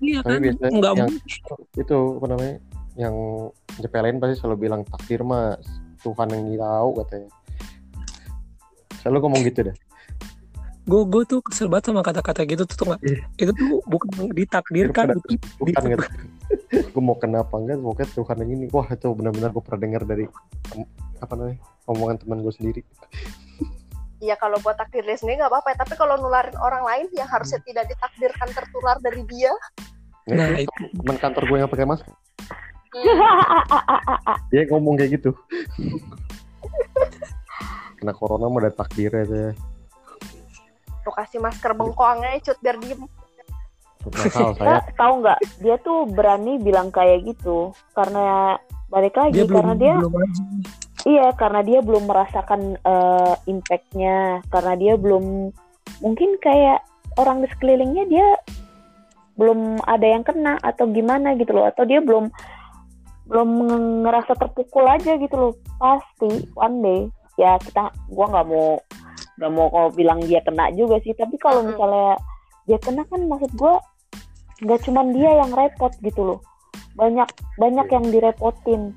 [0.00, 1.20] iya kan biasanya nggak yang-
[1.76, 2.56] itu apa namanya
[2.94, 3.14] yang
[3.76, 5.60] nyepelin pasti selalu bilang takdir mas
[6.00, 7.28] Tuhan yang tahu katanya
[8.98, 9.76] selalu ngomong gitu deh
[10.82, 13.20] gue gue tuh kesel banget sama kata-kata gitu tuh tuh nggak Iya.
[13.38, 15.18] itu tuh bukan ditakdirkan Bukan.
[15.20, 15.28] itu
[15.60, 16.06] bukan gitu
[16.88, 20.24] gue mau kenapa enggak pokoknya Tuhan yang ini wah itu benar-benar gue pernah dengar dari
[21.18, 22.80] apa namanya omongan teman gue sendiri
[24.22, 25.76] Iya kalau buat takdir dia sendiri nggak apa-apa ya.
[25.82, 29.50] Tapi kalau nularin orang lain yang harusnya tidak ditakdirkan tertular dari dia.
[30.30, 30.70] nah, nah itu.
[30.94, 32.14] teman kantor gue yang pakai masker.
[32.92, 33.18] Hmm,
[34.54, 35.34] dia ngomong kayak gitu.
[37.98, 39.54] Kena corona mah ada takdirnya deh
[41.02, 43.02] Lu kasih masker bengkoangnya cut biar diem.
[44.06, 44.86] Nakal saya.
[44.94, 45.38] Tahu nggak?
[45.58, 47.74] Dia tuh berani bilang kayak gitu.
[47.90, 48.54] Karena
[48.86, 50.42] balik lagi dia belum karena dia belum aja
[51.02, 55.50] iya karena dia belum merasakan eh, impactnya karena dia belum
[56.02, 56.82] mungkin kayak
[57.18, 58.28] orang di sekelilingnya dia
[59.36, 62.28] belum ada yang kena atau gimana gitu loh atau dia belum
[63.26, 65.52] belum nge- ngerasa terpukul aja gitu loh.
[65.80, 67.00] Pasti one day
[67.40, 68.76] ya kita gua nggak mau
[69.40, 72.20] nggak mau kalau bilang dia kena juga sih tapi kalau misalnya
[72.68, 73.80] dia kena kan maksud gua
[74.62, 76.40] nggak cuman dia yang repot gitu loh.
[76.94, 78.92] Banyak banyak yang direpotin.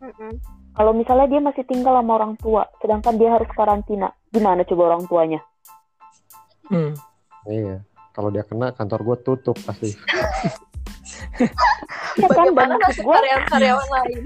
[0.00, 0.59] Mm-mm.
[0.80, 5.04] Kalau misalnya dia masih tinggal sama orang tua sedangkan dia harus karantina gimana coba orang
[5.04, 5.40] tuanya?
[6.72, 6.96] Hmm.
[7.44, 7.84] iya
[8.16, 9.92] kalau dia kena kantor gue tutup pasti.
[12.18, 14.22] Ya kan dan Bagaimana maksud gue karyawan-karyawan lain?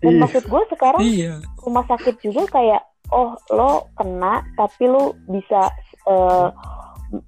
[0.00, 1.34] dan maksud gue sekarang iya.
[1.64, 5.72] rumah sakit juga kayak oh lo kena tapi lo bisa
[6.06, 6.48] eh,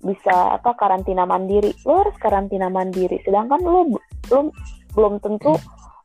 [0.05, 1.73] bisa apa karantina mandiri.
[1.88, 3.97] Lo harus karantina mandiri sedangkan lo
[4.29, 4.53] lo
[4.93, 5.57] belum tentu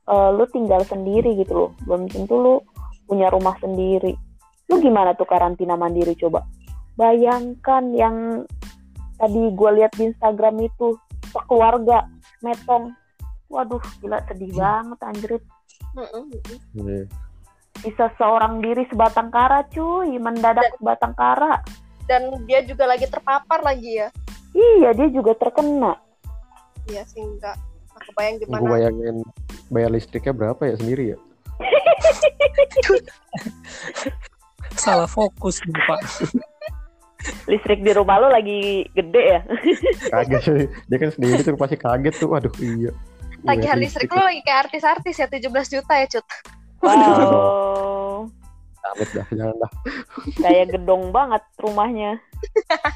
[0.07, 1.71] eh, lo tinggal sendiri gitu loh.
[1.83, 2.55] Belum tentu lo
[3.07, 4.15] punya rumah sendiri.
[4.67, 6.43] Lo gimana tuh karantina mandiri coba?
[6.99, 8.15] Bayangkan yang
[9.15, 10.97] tadi gue lihat di Instagram itu
[11.31, 12.07] sekeluarga
[12.43, 12.95] metong.
[13.47, 15.43] Waduh gila sedih banget anjrit.
[16.77, 17.09] Iya.
[17.77, 20.17] bisa seorang diri sebatang kara cuy.
[20.17, 21.61] Mendadak sebatang kara.
[22.09, 24.09] Dan dia juga lagi terpapar lagi ya.
[24.57, 25.99] iya dia juga terkena.
[26.89, 27.66] Iya sih enggak.
[28.07, 28.61] Kebayang gimana.
[28.61, 29.15] gue bayangin
[29.67, 31.17] bayar listriknya berapa ya sendiri ya?
[34.83, 35.99] Salah fokus nih, pak.
[37.49, 39.41] Listrik di rumah lo lagi gede ya?
[40.13, 42.31] Kaget sih dia kan sendiri tuh pasti kaget tuh.
[42.31, 42.91] Aduh iya.
[43.43, 44.09] Tagihan listrik.
[44.09, 46.25] lu lagi kayak artis-artis ya 17 juta ya cut.
[46.81, 48.27] wow.
[48.95, 49.71] Amit dah jangan dah.
[50.39, 52.11] Kayak gedong banget rumahnya.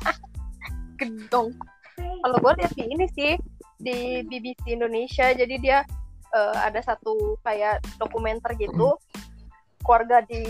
[1.01, 1.51] Gedong.
[1.97, 3.35] Kalau gue lihat di ini sih
[3.81, 5.79] di BBC Indonesia jadi dia
[6.31, 8.95] eh, ada satu kayak dokumenter gitu
[9.81, 10.41] keluarga di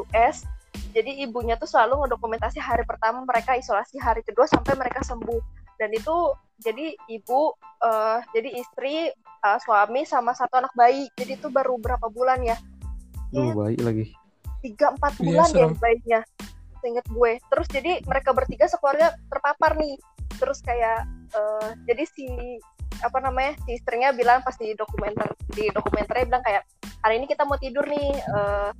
[0.00, 0.48] US
[0.90, 5.38] jadi ibunya tuh selalu ngedokumentasi hari pertama mereka isolasi hari kedua sampai mereka sembuh.
[5.78, 11.06] Dan itu jadi ibu eh, jadi istri eh, suami sama satu anak bayi.
[11.14, 12.58] Jadi itu baru berapa bulan ya?
[13.30, 14.04] Duh baik lagi.
[14.60, 15.78] Tiga empat Iya, bulan deh serem.
[15.78, 16.20] bayinya.
[16.82, 17.32] Seinget gue.
[17.38, 19.94] Terus jadi mereka bertiga sekeluarga terpapar nih
[20.40, 21.04] terus kayak
[21.36, 22.26] eh, jadi si
[23.04, 26.64] apa namanya si istrinya bilang pas di dokumenter di dokumenternya bilang kayak
[27.04, 28.70] hari ini kita mau tidur nih eh,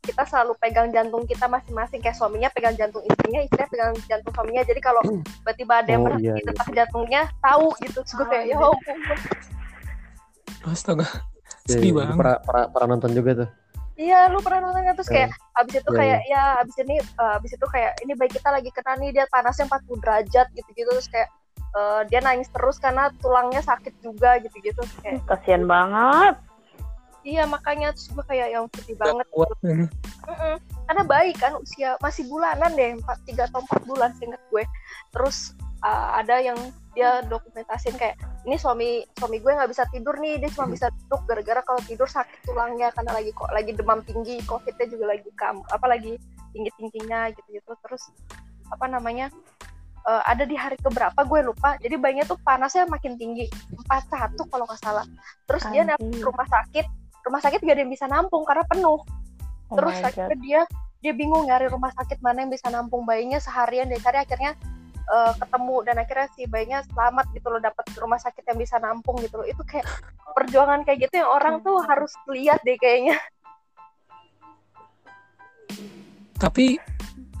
[0.00, 4.64] kita selalu pegang jantung kita masing-masing kayak suaminya pegang jantung istrinya istrinya pegang jantung suaminya.
[4.64, 6.46] Jadi kalau tiba-tiba ada yang Oh, berhenti iya, iya.
[6.48, 7.98] detak jantungnya tahu gitu.
[8.00, 8.96] Terus gue kayak ya ampun.
[10.72, 11.06] Astaga
[11.68, 11.98] Iya, sedih iya.
[12.00, 13.48] banget Pernah, pernah, pernah nonton juga tuh
[14.00, 14.96] Iya, lu pernah nonton nggak?
[14.96, 18.30] terus kayak abis itu Iya, kayak ya abis ini eh, abis itu kayak ini bayi
[18.32, 20.88] kita lagi kena nih dia panasnya 40 derajat gitu-gitu.
[20.88, 21.28] Terus kayak
[21.76, 24.80] eh, dia nangis terus karena tulangnya sakit juga gitu-gitu.
[24.80, 26.40] Terus kayak kasihan banget.
[27.20, 29.26] Iya makanya terus gue kayak yang sedih banget.
[29.28, 29.84] kuat kan.
[30.88, 34.64] Karena bayi kan usia masih bulanan deh empat tiga atau empat bulan seinget gue.
[35.12, 35.52] Terus
[35.84, 36.58] uh, ada yang
[36.96, 41.22] dia dokumentasin kayak ini suami suami gue nggak bisa tidur nih dia cuma bisa duduk
[41.28, 45.62] gara-gara kalau tidur sakit tulangnya karena lagi kok lagi demam tinggi covidnya juga lagi kam
[45.70, 46.18] apa lagi
[46.50, 48.10] tinggi tingginya gitu gitu terus
[48.74, 49.30] apa namanya
[50.08, 53.46] uh, ada di hari keberapa gue lupa jadi bayinya tuh panasnya makin tinggi
[53.86, 55.06] 41 kalau nggak salah.
[55.46, 56.22] Terus dia nelfon Anjing.
[56.22, 56.86] ke rumah sakit
[57.20, 59.00] rumah sakit gak ada yang bisa nampung karena penuh.
[59.70, 60.60] Oh terus my akhirnya dia
[61.00, 64.52] dia bingung nyari rumah sakit mana yang bisa nampung bayinya seharian dia cari akhirnya
[65.10, 69.18] eh, ketemu dan akhirnya si bayinya selamat gitu loh dapat rumah sakit yang bisa nampung
[69.18, 69.46] gitu loh.
[69.46, 69.86] Itu kayak
[70.38, 73.18] perjuangan kayak gitu yang orang tuh harus lihat deh kayaknya.
[76.40, 76.80] Tapi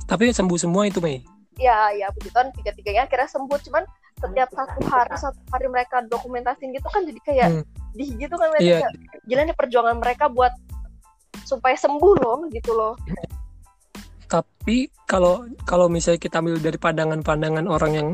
[0.04, 1.22] tapi sembuh semua itu Mei?
[1.56, 3.58] Ya ya puji Tuhan tiga tiganya akhirnya sembuh.
[3.64, 3.84] Cuman
[4.20, 7.64] setiap satu hari satu hari mereka dokumentasin gitu kan jadi kayak Hmm.
[7.96, 8.78] di gitu kan mereka Iya.
[8.84, 10.52] kayak, gila nih perjuangan mereka buat
[11.48, 12.94] supaya sembuh loh gitu loh
[14.30, 18.08] Tapi kalau kalau misalnya kita ambil dari pandangan-pandangan orang yang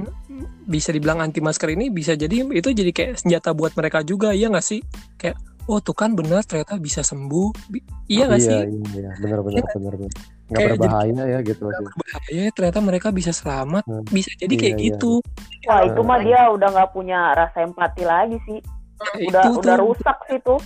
[0.65, 4.49] bisa dibilang anti masker ini bisa jadi itu jadi kayak senjata buat mereka juga iya
[4.49, 4.81] nggak sih?
[5.15, 5.37] Kayak
[5.69, 7.53] oh tuh kan benar ternyata bisa sembuh.
[7.69, 8.57] Bi- iya nggak iya, sih?
[8.57, 9.73] Iya, iya, benar benar Iya.
[9.77, 10.13] benar benar.
[10.47, 11.87] Nggak Kayak jadi- berbahaya ya gitu sih.
[11.93, 13.85] Bahaya ternyata mereka bisa selamat.
[13.85, 14.05] Hmm.
[14.07, 14.85] Bisa jadi Iya, kayak iya.
[14.89, 15.13] gitu.
[15.67, 18.59] Wah itu mah dia udah nggak punya rasa empati lagi sih.
[18.97, 19.83] Kayak Udah itu udah tuh.
[19.85, 20.61] rusak sih tuh.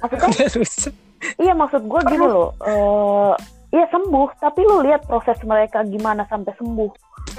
[0.00, 0.92] Maksudnya
[1.44, 2.56] iya maksud gue gini loh.
[2.62, 3.32] eh
[3.74, 6.90] iya sembuh, tapi lu lihat proses mereka gimana sampai sembuh.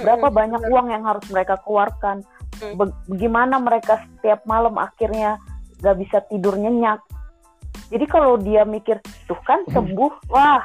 [0.04, 0.72] Berapa Mm, banyak bener.
[0.76, 2.20] uang yang harus mereka keluarkan.
[2.60, 2.76] Hmm.
[3.08, 5.40] Bagaimana mereka setiap malam akhirnya
[5.80, 7.00] gak bisa tidur nyenyak.
[7.88, 10.64] Jadi kalau dia mikir tuh kan sembuh, wah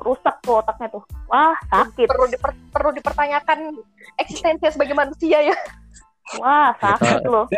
[0.00, 3.74] rusak tuh otaknya tuh, wah sakit, perlu diper- perlu dipertanyakan
[4.20, 5.56] eksistensi sebagai manusia ya
[6.40, 7.48] wah sakit loh.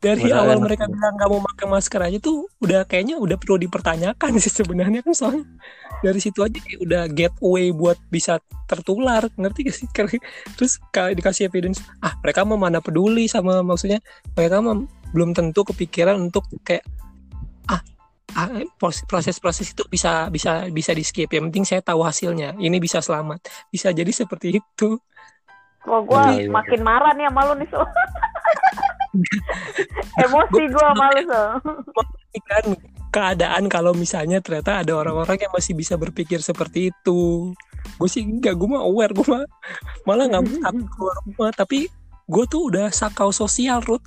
[0.00, 3.60] Dari awal enak mereka bilang nggak mau pakai masker aja tuh udah kayaknya udah perlu
[3.60, 5.44] dipertanyakan sih sebenarnya kan soalnya
[6.00, 9.88] dari situ aja kayak udah gateway buat bisa tertular ngerti gak sih?
[10.56, 14.00] Terus kalau dikasih evidence ah mereka mau mana peduli sama maksudnya
[14.32, 14.80] mereka mah
[15.12, 16.80] belum tentu kepikiran untuk kayak
[17.68, 17.84] ah
[18.40, 18.48] ah,
[18.80, 22.56] pros- proses-proses itu bisa bisa bisa di skip yang penting saya tahu hasilnya.
[22.56, 23.68] Ini bisa selamat.
[23.68, 24.96] Bisa jadi seperti itu.
[25.84, 26.48] Wah gue Iya, iya.
[26.48, 27.84] makin marah nih sama lu nih so.
[30.24, 31.42] Emosi gue sama lu so.
[32.46, 32.64] Kan
[33.10, 37.50] keadaan kalau misalnya ternyata ada orang-orang yang masih bisa berpikir seperti itu.
[37.98, 39.44] Gue sih enggak gue mah aware gue mah
[40.06, 41.50] malah nggak mau takut keluar rumah.
[41.54, 41.78] Tapi
[42.30, 44.06] gue tuh udah sakau sosial Ruth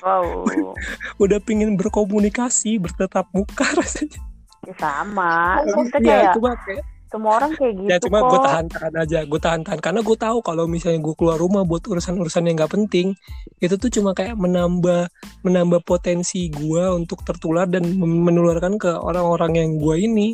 [0.00, 0.46] Wow,
[1.24, 4.20] udah pingin berkomunikasi bertetap muka rasanya.
[4.64, 5.60] Ya sama.
[5.66, 9.18] Kita ya kayak cuma kayak semua orang kayak gitu ya cuma gue tahan tahan aja
[9.26, 12.54] gue tahan tahan karena gue tahu kalau misalnya gue keluar rumah buat urusan urusan yang
[12.54, 13.18] nggak penting
[13.60, 15.12] itu tuh cuma kayak menambah
[15.44, 20.28] menambah potensi gue untuk tertular dan menularkan ke orang-orang yang gue ini.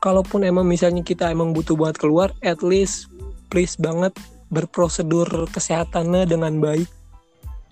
[0.00, 3.12] Kalaupun emang misalnya kita emang butuh buat keluar at least
[3.52, 4.16] please banget
[4.50, 6.88] berprosedur kesehatannya dengan baik.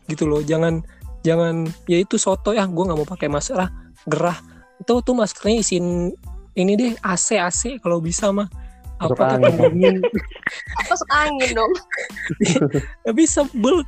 [0.07, 0.85] Gitu loh jangan
[1.27, 3.71] jangan ya itu soto ya gue nggak mau pakai masker ah
[4.07, 4.39] gerah.
[4.79, 6.15] Itu tuh maskernya isin
[6.59, 8.51] ini deh AC AC kalau bisa mah.
[8.99, 9.55] Masuk apa tuh angin.
[9.55, 9.97] pendingin
[10.91, 11.73] masuk angin dong.
[13.07, 13.87] Tapi sebel.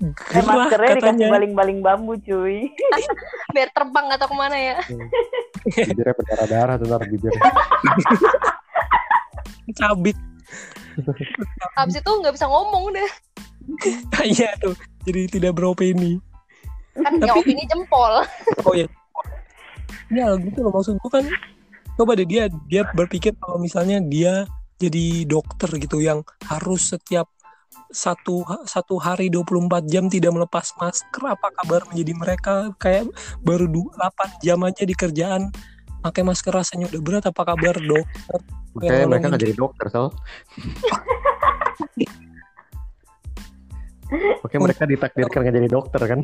[0.00, 1.28] Gerah maskernya dikasih katanya.
[1.32, 2.68] baling-baling bambu cuy.
[3.56, 4.76] biar terbang atau ke mana ya?
[5.64, 7.32] Bibirnya berdarah-darah tuh ntar bibir.
[9.80, 10.16] cabit.
[11.76, 13.10] Habis itu nggak bisa ngomong deh.
[14.24, 14.76] Iya tuh
[15.08, 16.20] jadi tidak beropini.
[16.96, 18.24] Kan yang Tapi- opini jempol.
[18.64, 18.88] Oh ya
[20.10, 21.24] ya gitu loh maksud gua kan
[22.00, 24.48] coba deh dia dia berpikir kalau misalnya dia
[24.80, 27.28] jadi dokter gitu yang harus setiap
[27.92, 33.12] satu satu hari 24 jam tidak melepas masker apa kabar menjadi mereka kayak
[33.44, 35.52] baru du- 8 jam aja di kerjaan
[36.00, 38.40] pakai masker rasanya udah berat apa kabar dokter
[38.80, 40.06] Yang mereka nggak jadi dokter sal.
[44.40, 46.20] Oke mereka ditakdirkan nggak jadi dokter kan?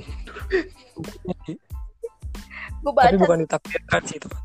[2.86, 4.40] gue baca tapi bukan ditakdirkan sih teman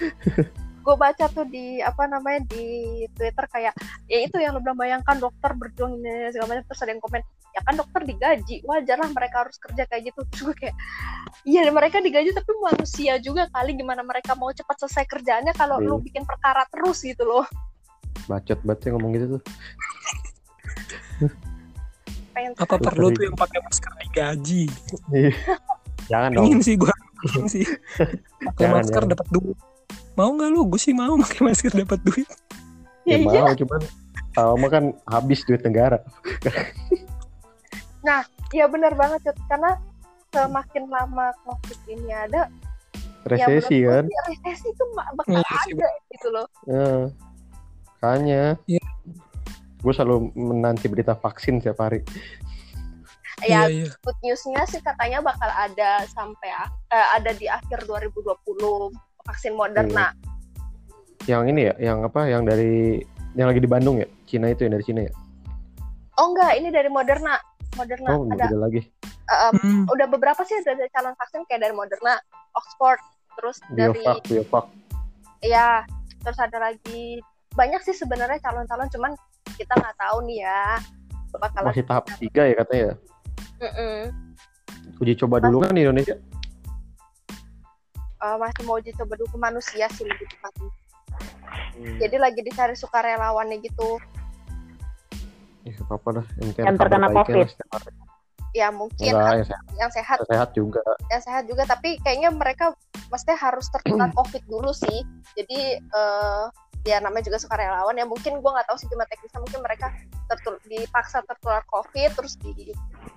[0.80, 2.64] gue baca tuh di apa namanya di
[3.12, 3.76] Twitter kayak
[4.08, 7.20] ya itu yang lo bilang bayangkan dokter berjuang ini segala macam terus ada yang komen
[7.50, 10.76] ya kan dokter digaji wajar lah mereka harus kerja kayak gitu terus gue kayak
[11.44, 15.88] iya mereka digaji tapi manusia juga kali gimana mereka mau cepat selesai kerjaannya kalau Iya.
[15.90, 17.44] lu bikin perkara terus gitu loh
[18.24, 19.42] Bacot banget sih ngomong gitu tuh.
[22.30, 24.64] pengen apa perlu tuh yang pakai masker digaji
[25.12, 25.32] Iya.
[26.10, 26.44] Jangan dong.
[26.48, 26.94] ingin sih gua
[27.28, 27.64] ingin sih
[28.48, 29.58] pakai masker dapat duit
[30.20, 32.28] mau nggak lu gue sih mau pakai masker dapat duit
[33.08, 33.24] Ya Iya.
[33.24, 33.80] mau cuman
[34.30, 35.98] tahu mah kan habis duit negara.
[38.50, 39.38] Iya benar banget Cut.
[39.46, 39.78] karena
[40.30, 42.50] semakin lama covid ini ada
[43.22, 44.04] Resesi ya kan.
[44.26, 46.90] resesi itu bakal Iya sih, ada gitu loh Ya.
[48.00, 48.42] Makanya.
[48.66, 48.82] Iya.
[49.80, 52.02] Gue selalu menanti berita vaksin setiap hari.
[53.40, 56.52] ya iya iya good newsnya sih katanya bakal ada sampai
[56.92, 58.92] eh, ada di akhir 2020
[59.26, 60.12] vaksin Moderna.
[61.28, 62.26] Yang ini ya, yang apa?
[62.26, 62.74] Yang dari
[63.36, 64.08] yang lagi di Bandung ya?
[64.24, 65.12] Cina itu yang dari Cina ya?
[66.18, 67.36] Oh enggak, ini dari Moderna.
[67.78, 68.80] Moderna Oh, ada beda lagi.
[69.30, 72.18] em, Hmm, udah beberapa sih ada ada calon vaksin kayak dari Moderna,
[72.58, 72.98] Oxford,
[73.38, 74.64] terus dari Biovac, Biovac.
[75.40, 75.86] ya,
[76.26, 77.22] terus ada lagi
[77.54, 79.12] banyak sih sebenarnya calon-calon cuman
[79.54, 80.78] kita nggak tahu nih ya
[81.62, 82.94] Masih tahap 3 ya katanya ya.
[83.62, 83.98] Mm-mm.
[84.98, 86.18] Uji coba dulu kan di Indonesia.
[88.20, 90.68] Eh, masih mau uji coba dulu ke manusia sih lebih tepatnya.
[91.80, 91.96] Hmm.
[91.96, 93.96] Jadi lagi dicari sukarelawannya gitu.
[95.64, 96.26] Ya, apa dah.
[96.40, 97.48] Yang, Yang terkena COVID.
[98.50, 100.82] ya mungkin Enggak, yang sehat, yang sehat sehat juga.
[101.06, 102.74] yang sehat juga tapi kayaknya mereka
[103.06, 105.06] mestinya harus tertular covid dulu sih
[105.38, 106.44] jadi eh
[106.82, 109.94] ya namanya juga sukarelawan ya mungkin gua nggak tahu sih cuma teknisnya mungkin mereka
[110.30, 112.70] tertul dipaksa tertular covid terus di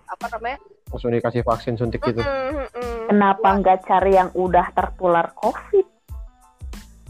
[0.09, 0.57] apa namanya
[0.93, 2.21] Langsung dikasih vaksin suntik gitu.
[2.21, 2.99] Mm, mm, mm.
[3.09, 5.85] Kenapa nggak cari yang udah tertular COVID?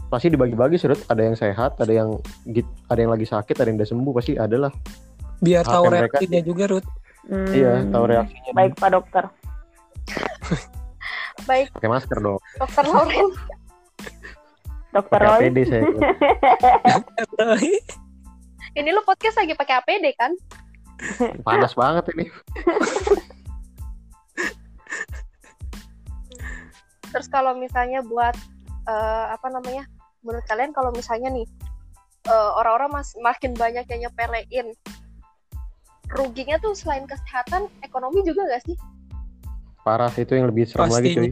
[0.08, 1.04] Pasti dibagi-bagi sih, Rut.
[1.04, 2.16] Ada yang sehat, ada yang
[2.48, 4.72] git- ada yang lagi sakit, ada yang udah sembuh, pasti ada lah.
[5.36, 6.88] Biar Hak tahu mereka reaksinya juga, Ruth.
[7.28, 8.50] Hmm, Iya, tahu reaksinya.
[8.56, 9.24] Baik Pak Dokter.
[11.48, 12.40] baik Pakai masker dong.
[12.56, 13.28] dokter Lauren
[14.96, 15.64] Dokter Pakai Roy.
[15.68, 15.82] Saya.
[18.74, 20.32] ini lu podcast lagi pakai APD kan
[21.42, 22.30] Panas banget ini.
[27.14, 28.34] terus kalau misalnya buat
[28.90, 29.86] eh, apa namanya
[30.26, 31.46] menurut kalian kalau misalnya nih
[32.26, 34.74] eh, orang-orang mas makin banyak yang nyepelein
[36.10, 38.76] ruginya tuh selain kesehatan ekonomi juga gak sih
[39.84, 41.20] Parah itu yang lebih serem lagi, Pastinya.
[41.20, 41.30] cuy.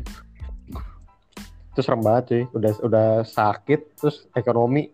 [1.73, 2.43] Itu serem banget, cuy.
[2.53, 4.93] Udah udah sakit terus ekonomi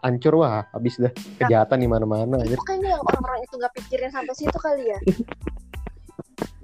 [0.00, 2.56] hancur wah, habis dah kejahatan di mana-mana aja.
[2.72, 4.98] yang orang-orang itu nggak pikirin sampai situ kali ya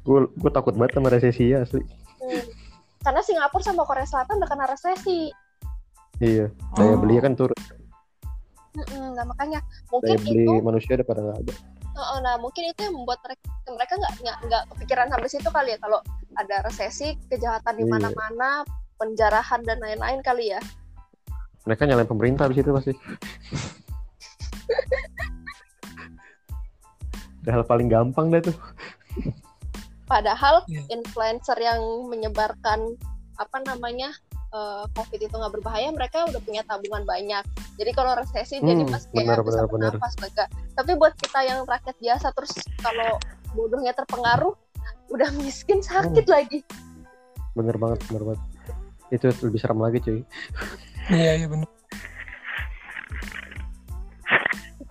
[0.02, 1.82] Gue gue takut banget sama resesi ya asli.
[2.16, 2.42] Hmm.
[3.00, 5.30] karena Singapura sama Korea Selatan udah kena resesi
[6.16, 6.98] Iya, daya Oh.
[6.98, 7.52] beli kan turun.
[8.72, 11.52] Mm-mm, nah makanya Daya mungkin beli itu manusia udah pada nggak ada.
[11.92, 14.12] uh, nah mungkin itu yang membuat mereka mereka nggak
[14.42, 16.00] nggak kepikiran sampai situ kali ya kalau
[16.34, 17.92] ada resesi kejahatan di Iya.
[17.92, 18.50] mana-mana
[18.96, 20.60] penjarahan dan lain-lain kali ya
[21.66, 22.92] Mereka nyalain pemerintah di situ pasti.
[27.42, 28.56] Udah hal paling gampang dah tuh.
[30.06, 30.86] Padahal Iya.
[30.88, 32.94] influencer yang menyebarkan
[33.36, 34.14] apa namanya
[34.48, 37.44] eh, COVID itu nggak berbahaya, mereka udah punya tabungan banyak.
[37.76, 39.92] Jadi kalau resesi jadi Hmm, pas kayak benar, bisa benar.
[39.92, 40.44] bernafas lega.
[40.72, 43.18] Tapi buat kita yang rakyat biasa terus kalau
[43.52, 44.54] bodohnya terpengaruh,
[45.10, 46.32] udah miskin sakit Hmm.
[46.32, 46.58] lagi.
[47.52, 48.40] Bener banget, bener banget.
[49.10, 50.20] Itu lebih serem lagi cuy.
[51.06, 51.70] Iya, iya benar.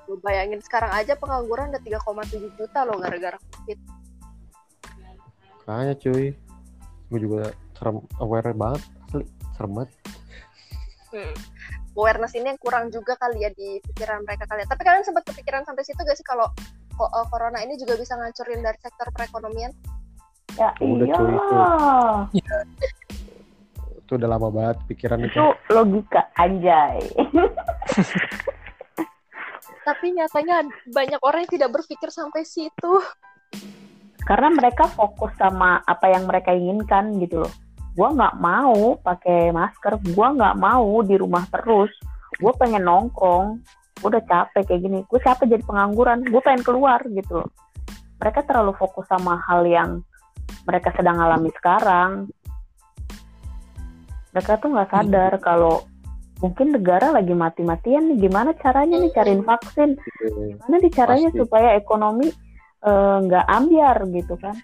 [0.07, 3.79] Lu bayangin sekarang aja pengangguran udah 3,7 juta loh gara-gara COVID.
[5.67, 6.31] Makanya cuy.
[7.11, 8.81] Gue juga serem aware banget.
[9.09, 9.25] Asli,
[9.59, 9.91] serem banget.
[11.11, 11.35] Hmm.
[11.95, 14.67] Awareness ini yang kurang juga kali ya di pikiran mereka kali ya.
[14.67, 16.47] Tapi kalian sempat kepikiran sampai situ gak sih kalau
[16.95, 19.71] ko- eh, corona ini juga bisa ngancurin dari sektor perekonomian?
[20.55, 22.19] Ya Udah, cuy, iyalah.
[24.05, 25.33] Itu udah lama banget pikiran itu.
[25.33, 27.01] Itu logika anjay.
[29.81, 30.61] Tapi nyatanya
[30.93, 33.01] banyak orang yang tidak berpikir sampai situ.
[34.29, 37.53] Karena mereka fokus sama apa yang mereka inginkan gitu loh.
[37.97, 41.89] Gua nggak mau pakai masker, gua nggak mau di rumah terus.
[42.35, 43.63] Gue pengen nongkrong,
[44.03, 44.99] gue udah capek kayak gini.
[45.07, 47.49] Gue capek jadi pengangguran, gue pengen keluar gitu loh.
[48.19, 50.03] Mereka terlalu fokus sama hal yang
[50.67, 52.27] mereka sedang alami sekarang.
[54.35, 55.87] Mereka tuh nggak sadar kalau
[56.43, 58.27] mungkin negara lagi mati-matian nih.
[58.27, 59.95] Gimana caranya nih cariin vaksin?
[59.95, 60.59] Gitu.
[60.59, 61.39] Gimana nih caranya Pasti.
[61.39, 62.27] supaya ekonomi
[62.83, 64.59] eh, nggak ambiar gitu kan?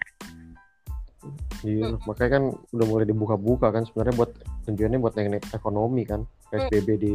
[1.62, 2.44] Iya, makanya kan
[2.74, 4.30] udah mulai dibuka-buka kan sebenarnya buat
[4.66, 6.20] tujuannya buat naikin ekonomi kan.
[6.52, 7.14] PSBB di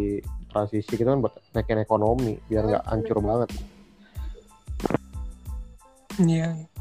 [0.50, 3.50] transisi gitu kan buat naikin ekonomi biar nggak hancur banget.
[6.18, 6.77] Iya.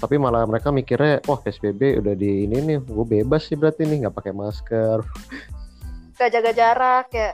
[0.00, 4.08] Tapi malah mereka mikirnya, wah PSBB udah di ini nih, gue bebas sih berarti nih
[4.08, 5.04] nggak pakai masker.
[6.20, 7.32] Gak jaga jarak ya.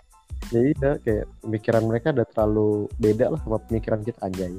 [0.54, 4.54] Ya iya, kayak pemikiran mereka udah terlalu beda lah sama pemikiran kita anjay.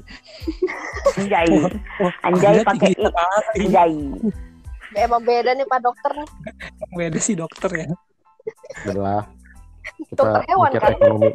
[1.16, 1.48] Anjay,
[2.28, 3.08] Anjay pakai i.
[3.64, 3.94] anjay.
[5.00, 6.30] Emang beda nih Pak Dokter nih.
[6.92, 7.88] Beda sih dokter ya.
[8.84, 9.32] Adalah
[10.12, 10.92] kita Dokter hewan, kan?
[10.92, 11.32] ekonomi.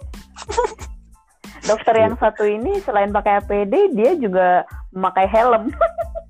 [1.64, 5.72] Dokter yang satu ini selain pakai APD, dia juga memakai helm.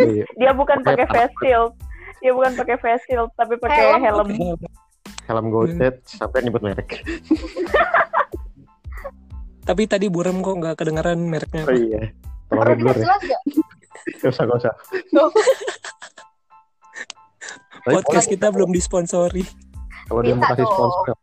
[0.00, 0.24] Iya.
[0.40, 1.72] Dia bukan Pakai face shield.
[2.20, 4.28] Dia bukan pakai face shield, tapi pakai Helm.
[4.28, 4.60] helm.
[5.24, 7.00] Helm Godet sampai nyebut merek.
[9.70, 11.62] Tapi tadi burem kok nggak kedengeran mereknya.
[11.64, 12.10] Oh iya.
[12.50, 13.06] Tolong blur ya.
[13.06, 13.40] jelas gak?
[14.26, 14.74] Usah, gak usah.
[17.86, 19.46] Podcast kita belum disponsori.
[20.10, 21.14] kalau dia mau kasih sponsor?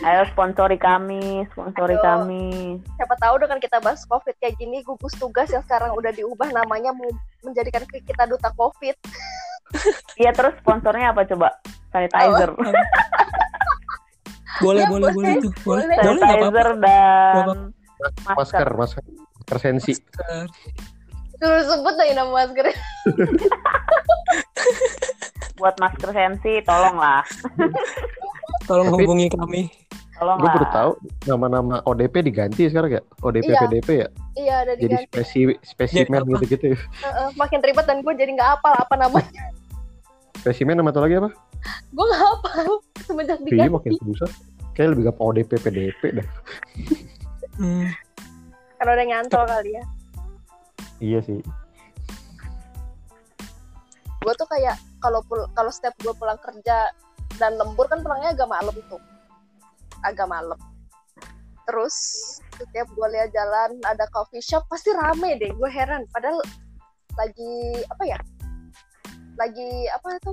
[0.00, 2.02] Ayo sponsori kami, sponsori Ayo.
[2.02, 2.48] kami.
[2.94, 6.90] siapa tahu dengan kita bahas COVID kayak gini, gugus tugas yang sekarang udah diubah namanya
[6.90, 7.08] mau
[7.40, 8.96] menjadikan kita duta COVID.
[10.16, 11.48] Iya terus sponsornya apa coba?
[11.90, 12.50] Sanitizer.
[14.60, 15.40] Boleh, Ya, boleh, boleh.
[15.40, 15.52] boleh tuh.
[15.62, 15.96] Boleh, Boleh.
[15.96, 16.18] boleh.
[16.20, 17.48] Sanitizer dan
[18.28, 18.68] Masker, masker.
[18.76, 19.04] masker.
[19.38, 19.92] Masker sensi.
[19.96, 20.46] Masker.
[21.36, 22.76] Terus sebut lagi nama maskernya.
[25.56, 27.24] Buat masker sensi, tolonglah.
[28.70, 29.62] Tolong Tapi- hubungi kami.
[30.20, 30.90] Gue baru tahu
[31.26, 33.02] nama-nama ODP diganti sekarang ya.
[33.18, 33.58] ODP Iya.
[33.58, 34.08] PDP ya.
[34.36, 38.50] iya ada jadi diganti spesi spesimen Jadi gitu-gitu Heeh, makin ribet dan gue jadi nggak
[38.54, 39.26] hafal apa namanya
[40.34, 41.30] spesimen sama satu lagi apa
[41.90, 42.68] gue nggak hafal
[43.02, 44.30] semenjak iya makin diganti susah
[44.72, 46.28] kayak lebih gampang ODP PDP dah
[47.56, 47.90] Hmm.
[48.78, 49.84] karena udah nyantol kali ya
[51.00, 51.40] iya sih
[54.16, 56.88] gue tuh kayak kalau kalau setiap gue pulang kerja
[57.40, 59.00] dan lembur kan pulangnya agak malam tuh.
[60.04, 60.60] Agak malam.
[61.64, 61.96] Terus
[62.60, 66.04] setiap gue lihat jalan ada coffee shop pasti rame deh gue heran.
[66.12, 66.44] Padahal
[67.16, 68.18] lagi apa ya?
[69.40, 70.32] Lagi apa itu?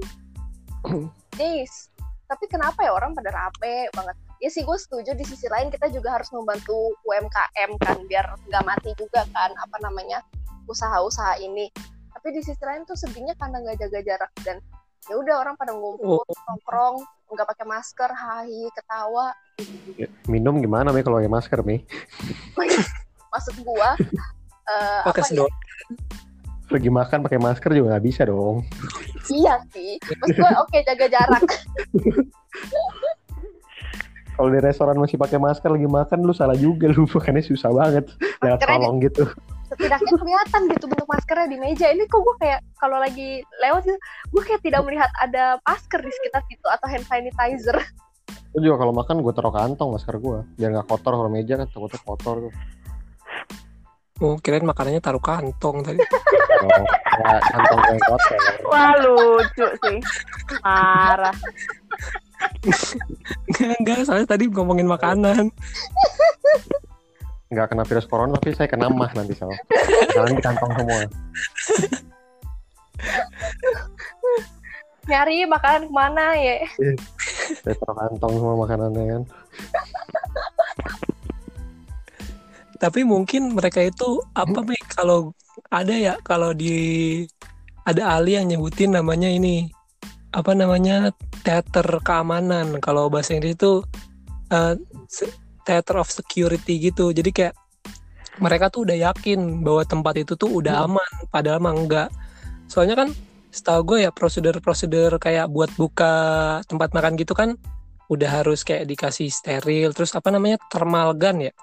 [1.39, 1.87] Days.
[2.27, 4.15] Tapi kenapa ya orang pada rame banget?
[4.43, 8.63] Ya sih gue setuju di sisi lain kita juga harus membantu UMKM kan biar nggak
[8.67, 10.19] mati juga kan apa namanya
[10.67, 11.71] usaha-usaha ini.
[12.11, 14.59] Tapi di sisi lain tuh sedihnya karena nggak jaga jarak dan
[15.07, 16.35] ya udah orang pada ngumpul Oh.
[16.51, 19.35] nongkrong nggak pakai masker hahi ketawa.
[19.99, 21.83] Ya, minum gimana Mi kalau pakai masker Mi?
[23.33, 23.99] Maksud gua
[24.67, 25.47] eh, Pakai apa ya
[26.67, 28.63] pergi makan pakai masker juga nggak bisa dong.
[29.31, 31.43] Iya sih maksud gua oke jaga jarak.
[34.37, 38.05] Kalau di restoran masih pakai masker lagi makan lu salah juga lu makannya susah banget.
[38.43, 39.25] Lewat kolong gitu
[39.67, 43.99] setidaknya kelihatan gitu bentuk maskernya di meja ini kok gue kayak kalau lagi lewat gitu
[44.31, 47.77] gue kayak tidak melihat ada masker di sekitar situ atau hand sanitizer
[48.55, 51.67] Gue juga kalau makan gue taruh kantong masker gue biar nggak kotor kalau meja kan
[51.67, 52.53] takutnya kotor tuh.
[54.17, 56.01] Oh, kirain makanannya taruh kantong tadi.
[56.01, 58.39] Ya, kantong yang kotor.
[58.65, 59.97] Wah lucu sih.
[60.57, 61.37] Parah.
[63.45, 65.53] enggak, enggak, soalnya tadi ngomongin makanan.
[67.47, 69.55] Nggak kena virus corona tapi saya kena mah nanti soal.
[70.11, 70.99] Jangan di kantong semua.
[75.07, 76.67] nyari makanan ke mana ya
[77.63, 79.23] Saya taruh kantong semua makanannya kan.
[82.77, 85.33] Tapi mungkin mereka itu apa nih kalau
[85.73, 87.23] ada ya kalau di
[87.87, 89.71] ada ahli yang nyebutin namanya ini
[90.35, 91.09] apa namanya
[91.41, 93.81] teater keamanan kalau bahasa Inggris itu
[94.53, 94.75] eh,
[95.09, 95.33] se-
[95.67, 97.11] theater of security gitu.
[97.11, 97.53] Jadi kayak
[98.39, 102.09] mereka tuh udah yakin bahwa tempat itu tuh udah aman padahal mah enggak.
[102.71, 103.09] Soalnya kan
[103.51, 106.13] setahu gue ya prosedur-prosedur kayak buat buka
[106.69, 107.59] tempat makan gitu kan
[108.07, 111.53] udah harus kayak dikasih steril terus apa namanya thermal gun ya?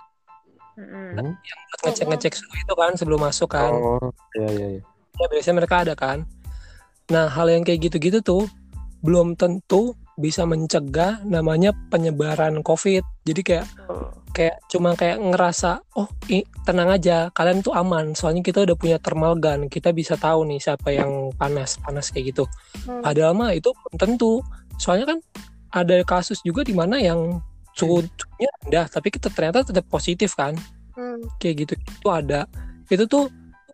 [0.74, 1.38] Mm-mm.
[1.70, 3.70] buat ngecek-ngecek suhu itu kan sebelum masuk kan.
[3.70, 4.82] Oh, iya iya iya.
[5.22, 6.26] ya biasanya mereka ada kan.
[7.14, 8.44] Nah hal yang kayak gitu-gitu tuh
[9.07, 13.02] belum tentu bisa mencegah namanya penyebaran covid.
[13.26, 13.66] Jadi kayak
[14.34, 18.14] kayak cuma kayak ngerasa oh i, tenang aja kalian tuh aman.
[18.14, 22.34] Soalnya kita udah punya thermal gun kita bisa tahu nih siapa yang panas panas kayak
[22.34, 22.44] gitu.
[22.86, 23.02] Hmm.
[23.02, 24.42] padahal mah itu tentu.
[24.78, 25.18] Soalnya kan
[25.74, 27.42] ada kasus juga di mana yang
[27.74, 30.54] suhu suhunya rendah tapi kita ternyata tetap positif kan.
[30.94, 31.26] Hmm.
[31.42, 32.46] kayak gitu itu ada.
[32.86, 33.26] Itu tuh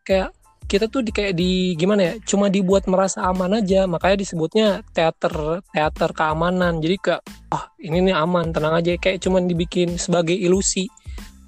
[0.08, 0.32] kayak
[0.70, 3.90] kita tuh di kayak di gimana ya cuma dibuat merasa aman aja.
[3.90, 6.78] Makanya disebutnya teater teater keamanan.
[6.78, 8.94] Jadi kayak ah ini nih aman tenang aja.
[8.94, 10.86] Kayak cuman dibikin sebagai ilusi.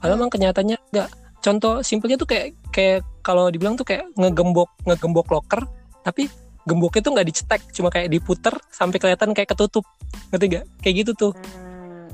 [0.03, 1.09] Padahal emang kenyataannya enggak.
[1.39, 5.63] Contoh simpelnya tuh kayak kayak kalau dibilang tuh kayak ngegembok ngegembok loker
[6.03, 6.27] tapi
[6.67, 9.87] gemboknya tuh nggak dicetek cuma kayak diputer sampai kelihatan kayak ketutup.
[10.35, 11.33] Ngerti gak kayak gitu tuh.
[11.39, 12.11] Hmm.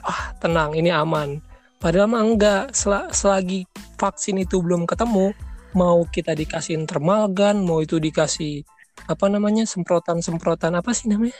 [0.00, 1.44] ah tenang ini aman.
[1.76, 2.72] Padahal mah enggak.
[2.72, 3.68] Sel- selagi
[4.00, 5.36] vaksin itu belum ketemu
[5.74, 8.64] mau kita dikasih thermal gun mau itu dikasih
[9.08, 11.36] apa namanya semprotan semprotan apa sih namanya?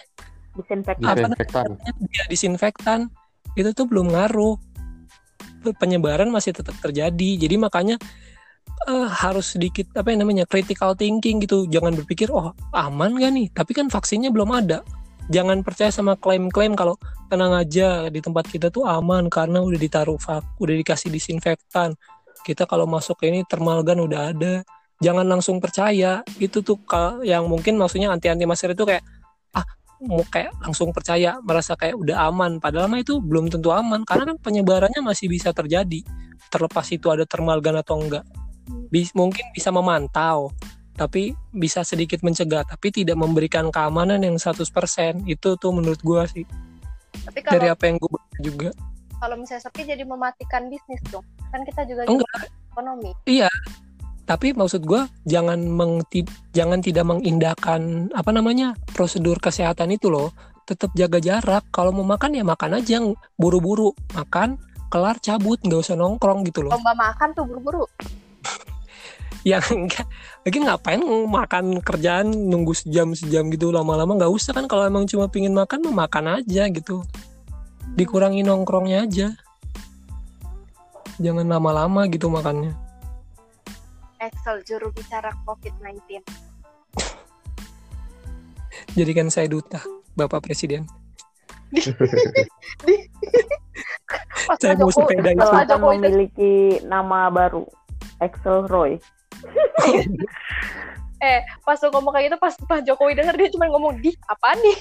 [0.52, 1.04] Disinfektan.
[1.08, 1.68] Apa Disinfektan.
[2.12, 3.00] ya disinfektan.
[3.56, 4.56] Itu tuh belum ngaruh.
[5.62, 7.30] Pe- penyebaran masih tetap terjadi.
[7.38, 7.96] Jadi makanya
[8.88, 11.64] eh, harus sedikit apa yang namanya critical thinking gitu.
[11.68, 13.46] Jangan berpikir oh aman gak nih?
[13.52, 14.84] Tapi kan vaksinnya belum ada.
[15.30, 16.98] Jangan percaya sama klaim-klaim kalau
[17.30, 21.96] tenang aja di tempat kita tuh aman karena udah ditaruh vak udah dikasih disinfektan
[22.42, 24.54] kita kalau masuk ke ini thermal gun udah ada.
[25.02, 26.22] Jangan langsung percaya.
[26.38, 29.02] Itu tuh kal- yang mungkin maksudnya anti anti masker itu kayak
[29.54, 29.66] ah
[30.02, 32.58] mau kayak langsung percaya merasa kayak udah aman.
[32.58, 36.02] Padahal mah itu belum tentu aman karena kan penyebarannya masih bisa terjadi.
[36.50, 38.26] Terlepas itu ada thermal gun atau enggak.
[38.92, 40.52] Bis- mungkin bisa memantau
[40.92, 46.44] tapi bisa sedikit mencegah tapi tidak memberikan keamanan yang 100% itu tuh menurut gua sih.
[47.24, 48.70] Tapi dari kalau apa yang gue baca juga
[49.22, 51.22] kalau misalnya sepi jadi mematikan bisnis dong.
[51.54, 52.50] Kan kita juga Enggak.
[52.74, 53.14] ekonomi.
[54.26, 60.34] Tapi maksud gua jangan mengti- jangan tidak mengindahkan apa namanya prosedur kesehatan itu loh.
[60.66, 61.70] Tetap jaga jarak.
[61.70, 62.98] Kalau mau makan ya makan aja.
[63.38, 64.58] Buru-buru makan
[64.90, 65.62] kelar cabut.
[65.62, 66.74] Nggak usah nongkrong gitu loh.
[66.74, 67.86] Lomba makan tuh buru-buru.
[69.42, 70.06] Ya enggak.
[70.46, 74.70] Lagi ngapain makan kerjaan nunggu sejam sejam gitu lama-lama nggak usah kan.
[74.70, 77.02] Kalau emang cuma pingin makan mau makan aja gitu
[77.92, 79.28] dikurangi nongkrongnya aja
[81.20, 82.72] jangan lama-lama gitu makannya
[84.22, 86.22] Excel juru bicara COVID-19.
[88.98, 89.82] jadikan saya duta
[90.16, 90.86] bapak presiden
[94.44, 95.40] Pas Saya mau sepeda itu.
[95.80, 97.64] Memiliki nama baru,
[98.20, 99.00] Axel Roy.
[101.22, 104.58] eh pas lu ngomong kayak gitu pas Pak Jokowi denger dia cuma ngomong di apa
[104.58, 104.78] nih?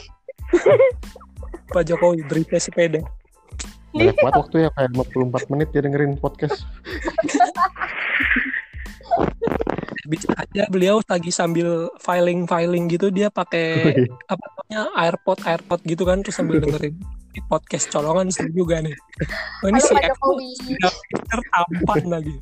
[1.71, 2.99] Pak Jokowi berita sepeda
[3.91, 6.63] Banyak banget waktu ya kayak 54 menit dia dengerin podcast.
[10.11, 13.95] bisa aja beliau lagi sambil filing filing gitu dia pakai
[14.27, 16.99] apa namanya airpod airpod gitu kan terus sambil dengerin
[17.47, 18.91] podcast colongan seru juga nih.
[19.63, 20.49] Oh, ini Halo si Pak Apple Jokowi.
[21.07, 22.35] Twitter tampan lagi.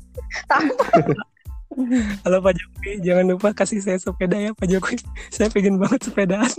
[0.50, 1.04] Tampan.
[2.26, 2.90] halo Pak Jokowi.
[3.06, 4.98] Jangan lupa kasih saya sepeda ya Pak Jokowi.
[5.30, 6.50] Saya pengen banget sepedaan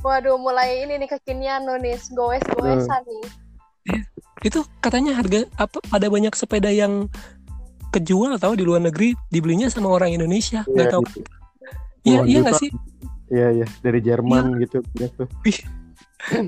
[0.00, 3.24] Waduh, mulai ini nih kekinian lo nih, goes-goesan nih.
[4.40, 7.12] itu katanya harga apa ada banyak sepeda yang
[7.90, 11.20] kejual atau di luar negeri dibelinya sama orang Indonesia nggak Iya, tahu gitu.
[11.20, 12.70] iya Puluhan iya nggak sih
[13.28, 15.28] Iya iya dari Jerman gitu ya tuh.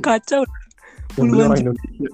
[0.01, 0.43] kacau
[1.13, 1.57] Yang beli Puluhan.
[1.61, 2.09] Indonesia.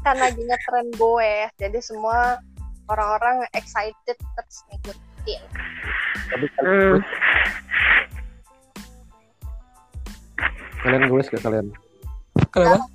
[0.00, 2.40] Kan lagi ngetren goes, jadi semua
[2.88, 5.42] orang-orang excited terus ngikutin.
[6.28, 6.98] Tapi Hmm.
[10.84, 11.66] Kalian kalian gue gak kalian?
[12.52, 12.86] kenapa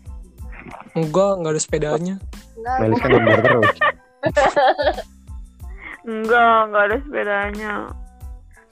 [0.94, 2.16] enggak nggak ada sepedanya
[2.60, 3.76] Enggak, Melis kan gambar terus.
[6.10, 7.74] Enggak, enggak ada sepedanya.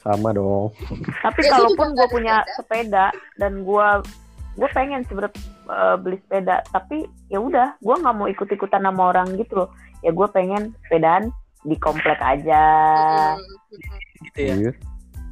[0.03, 0.75] Sama dong.
[1.23, 3.87] Tapi Ya, kalaupun gue punya sepeda dan gue
[4.57, 5.37] gue pengen sebenernya
[5.69, 9.69] eh, beli sepeda, tapi ya udah, gue nggak mau ikut-ikutan sama orang gitu loh.
[10.03, 11.31] Ya gue pengen sepedaan
[11.63, 12.63] di komplek aja.
[14.19, 14.71] Gitu ya Iya.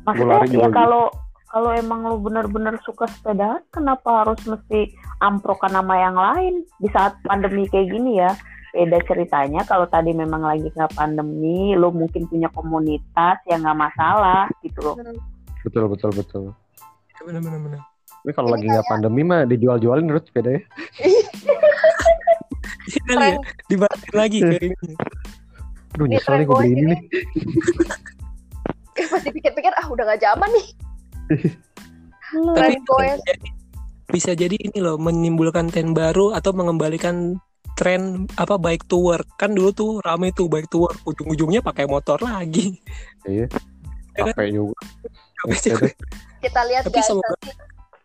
[0.06, 0.70] Maksudnya ya gitu.
[0.72, 1.10] kalau
[1.56, 4.92] kalau emang lu bener-bener suka sepedaan, kenapa harus mesti
[5.24, 8.36] amprokan sama yang lain di saat pandemi kayak gini ya?
[8.76, 14.52] Beda ceritanya kalau tadi memang lagi nggak pandemi, lu mungkin punya komunitas yang nggak masalah
[14.68, 15.00] gitu loh.
[15.00, 15.16] mm.
[15.64, 16.44] Betul betul betul.
[17.24, 17.82] bener bener bener
[18.22, 20.62] Tapi kalau lagi nggak pandemi mah dijual-jualin terus sepeda ya.
[22.86, 24.94] Iya kali ya dibalikin lagi kayak ini
[25.98, 27.00] Aduh Ini nyesel nih gue beli ini nih.
[28.96, 30.85] Eh, pas dipikir-pikir, ah udah gak zaman nih.
[32.56, 33.48] Tapi bisa jadi,
[34.12, 37.38] bisa jadi ini loh menimbulkan tren baru atau mengembalikan
[37.76, 41.86] tren apa bike to work kan dulu tuh rame tuh bike to work ujung-ujungnya pakai
[41.90, 42.80] motor lagi
[43.26, 43.50] Iya.
[44.16, 44.36] Ya kan?
[44.38, 44.80] Capek juga.
[45.44, 45.90] Juga.
[46.40, 47.52] Kita lihat Tapi guys, semoga- nanti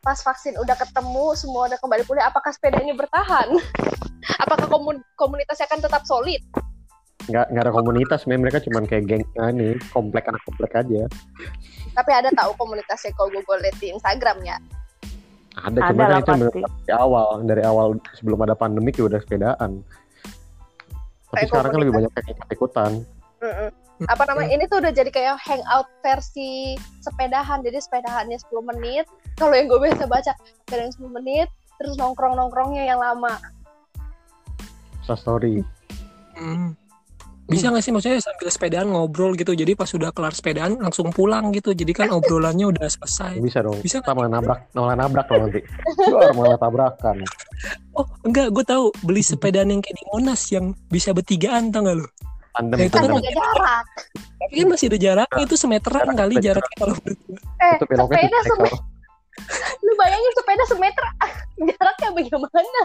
[0.00, 3.52] pas vaksin udah ketemu, semua udah kembali pulih, apakah sepeda ini bertahan?
[4.42, 6.40] apakah komun- komunitasnya akan tetap solid?
[7.28, 8.40] Nggak nggak ada komunitas, men.
[8.40, 11.04] mereka cuman kayak geng ah, nih komplek anak komplek aja.
[11.92, 14.56] Tapi ada tahu komunitasnya kalau gue lihat di Instagram ya.
[15.60, 16.62] Ada, Ada cuman kan lah itu dari
[16.94, 19.84] awal dari awal sebelum ada pandemi ya udah sepedaan.
[21.30, 22.92] Tapi Kayak sekarang kan lebih banyak yang ikut-ikutan.
[23.40, 23.70] Mm-mm.
[24.08, 24.56] Apa namanya?
[24.56, 27.60] Ini tuh udah jadi kayak hangout versi sepedahan.
[27.60, 29.04] Jadi sepedahannya 10 menit.
[29.36, 30.32] Kalau yang gue biasa baca,
[30.64, 33.36] sepedaan 10 menit, terus nongkrong-nongkrongnya yang lama.
[35.04, 35.60] Insta story.
[36.40, 36.79] Hmm.
[37.50, 41.50] Bisa nggak sih maksudnya sambil sepedaan ngobrol gitu jadi pas sudah kelar sepedaan langsung pulang
[41.50, 43.76] gitu jadi kan obrolannya udah selesai Bisa dong.
[43.78, 45.60] Bisa Kita malah nabrak, malah nabrak loh nanti.
[46.06, 47.16] Luar malah tabrakan.
[47.92, 51.96] oh enggak gue tahu beli sepedaan yang kayak di Monas yang bisa bertigaan tau gak
[51.96, 52.06] lo
[52.50, 52.82] Pandemi.
[52.82, 53.84] Ya, itu Kan jaga jarak.
[54.36, 58.80] tapi kan masih ada jaraknya itu semeteran Jarak kali jaraknya kalau Eh, Itu sepeda semeter.
[59.84, 61.04] Lu bayangin sepeda semeter.
[61.18, 61.30] ah,
[61.60, 62.80] Jaraknya bagaimana?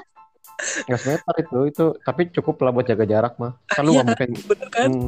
[0.86, 1.86] Nggak semeter itu, itu.
[2.00, 3.56] Tapi cukup lah buat jaga jarak mah.
[3.68, 4.02] Kan lu Iya.
[4.02, 4.30] nggak mungkin.
[4.46, 5.08] bener kan Hmm,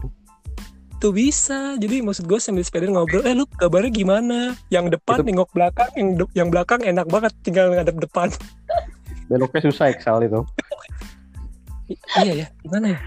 [0.98, 4.38] tuh bisa jadi maksud gue sambil sepeda ngobrol eh lu kabarnya gimana
[4.68, 8.34] yang depan Itu- nengok belakang yang de- yang belakang enak banget tinggal ngadep depan
[9.30, 10.42] beloknya susah Excel itu.
[11.88, 13.00] I- iya ya gimana ya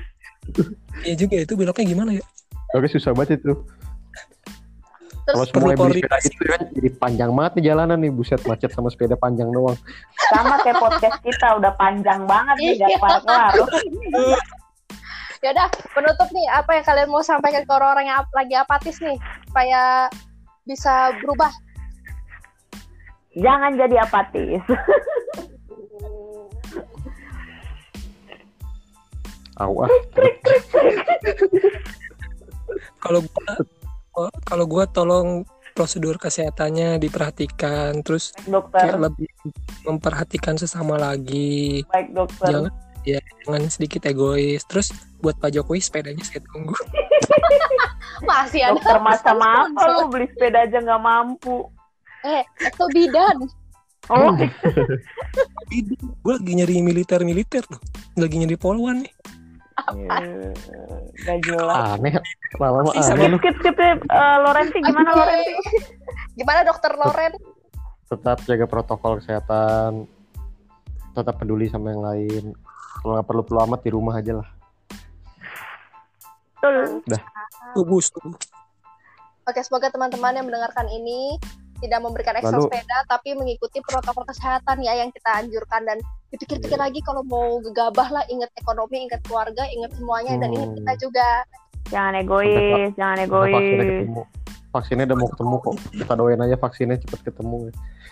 [1.03, 2.25] iya juga ya, itu beloknya gimana ya
[2.71, 3.59] Beloknya susah banget itu.
[5.29, 8.13] Kalau Terus semua beli sepeda itu kan jadi panjang banget nih jalanan nih.
[8.13, 9.77] Buset macet sama sepeda panjang doang.
[10.33, 12.99] Sama kayak podcast kita udah panjang banget nih gak Iya.
[12.99, 13.53] kelar-kelar.
[15.45, 19.17] ya udah penutup nih apa yang kalian mau sampaikan ke orang-orang yang lagi apatis nih
[19.49, 20.09] supaya
[20.69, 21.53] bisa berubah.
[23.37, 24.61] Jangan jadi apatis.
[29.61, 29.89] Au ah.
[33.05, 33.80] kalau gua
[34.17, 39.31] oh, kalau gua tolong prosedur kesehatannya diperhatikan terus dokter, kayak lebih
[39.87, 41.87] memperhatikan sesama lagi.
[41.89, 42.47] Baik dokter.
[42.51, 42.73] jangan
[43.07, 44.63] ya jangan sedikit egois.
[44.67, 44.93] Terus
[45.25, 46.77] buat Pak Jokowi sepedanya saya tunggu.
[48.29, 49.89] Masih ada Dokter masa apa sponsor.
[49.89, 51.65] lu beli sepeda aja nggak mampu.
[52.21, 53.49] Eh, itu bidan.
[54.11, 54.35] Oh,
[56.25, 57.81] gue lagi nyari militer militer tuh.
[58.19, 59.13] Lagi nyari poluan nih
[59.89, 60.53] Eh,
[61.25, 61.97] Gak jelas.
[61.97, 62.15] Aneh,
[62.59, 63.03] lama-lama aneh.
[63.39, 63.99] Skip, skip, skip.
[64.05, 65.11] Eh, Lorenzi, gimana.
[65.17, 65.55] Lorenzi?
[66.37, 67.33] Gimana dokter Loren?
[68.11, 70.05] Tetap jaga protokol kesehatan,
[71.15, 72.45] tetap peduli sama yang lain.
[73.01, 74.49] Kalau nggak perlu perlu amat di rumah aja lah.
[76.61, 77.01] Betul.
[77.73, 78.37] tubuh tubuh
[79.49, 81.41] Oke, semoga teman-teman yang mendengarkan ini
[81.81, 86.77] tidak memberikan ekstra Lalu- sepeda, tapi mengikuti protokol kesehatan ya yang kita anjurkan dan dipikir-pikir
[86.77, 90.79] lagi kalau mau gegabah lah, ingat ekonomi, ingat keluarga, ingat semuanya dan ingat Hmm.
[90.79, 91.29] kita juga.
[91.89, 93.91] Jangan egois, jangan vaksinnya egois.
[93.91, 94.23] ketemu.
[94.71, 95.75] Vaksinnya udah mau ketemu kok.
[95.91, 97.59] Kita doain aja vaksinnya cepet ketemu.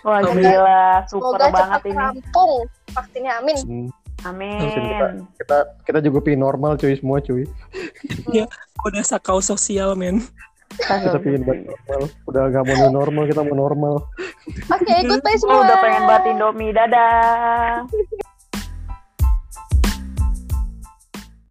[0.01, 0.43] Wah Amin.
[0.43, 1.95] gila, super Semoga banget cepat ini.
[1.95, 2.51] rampung
[2.89, 3.57] vaksinnya, amin.
[3.63, 3.87] Hmm,
[4.25, 4.59] Amin.
[5.39, 5.57] kita
[5.87, 7.47] kita juga pilih normal cuy semua cuy.
[8.81, 10.19] udah sakau sosial men
[10.69, 12.01] Kita pilih normal.
[12.25, 13.93] Udah nggak mau new normal, kita mau normal.
[14.69, 15.65] Oke, goodbye Oh, semua.
[15.65, 16.71] udah pengen banget Indomie.
[16.71, 17.85] Dadah.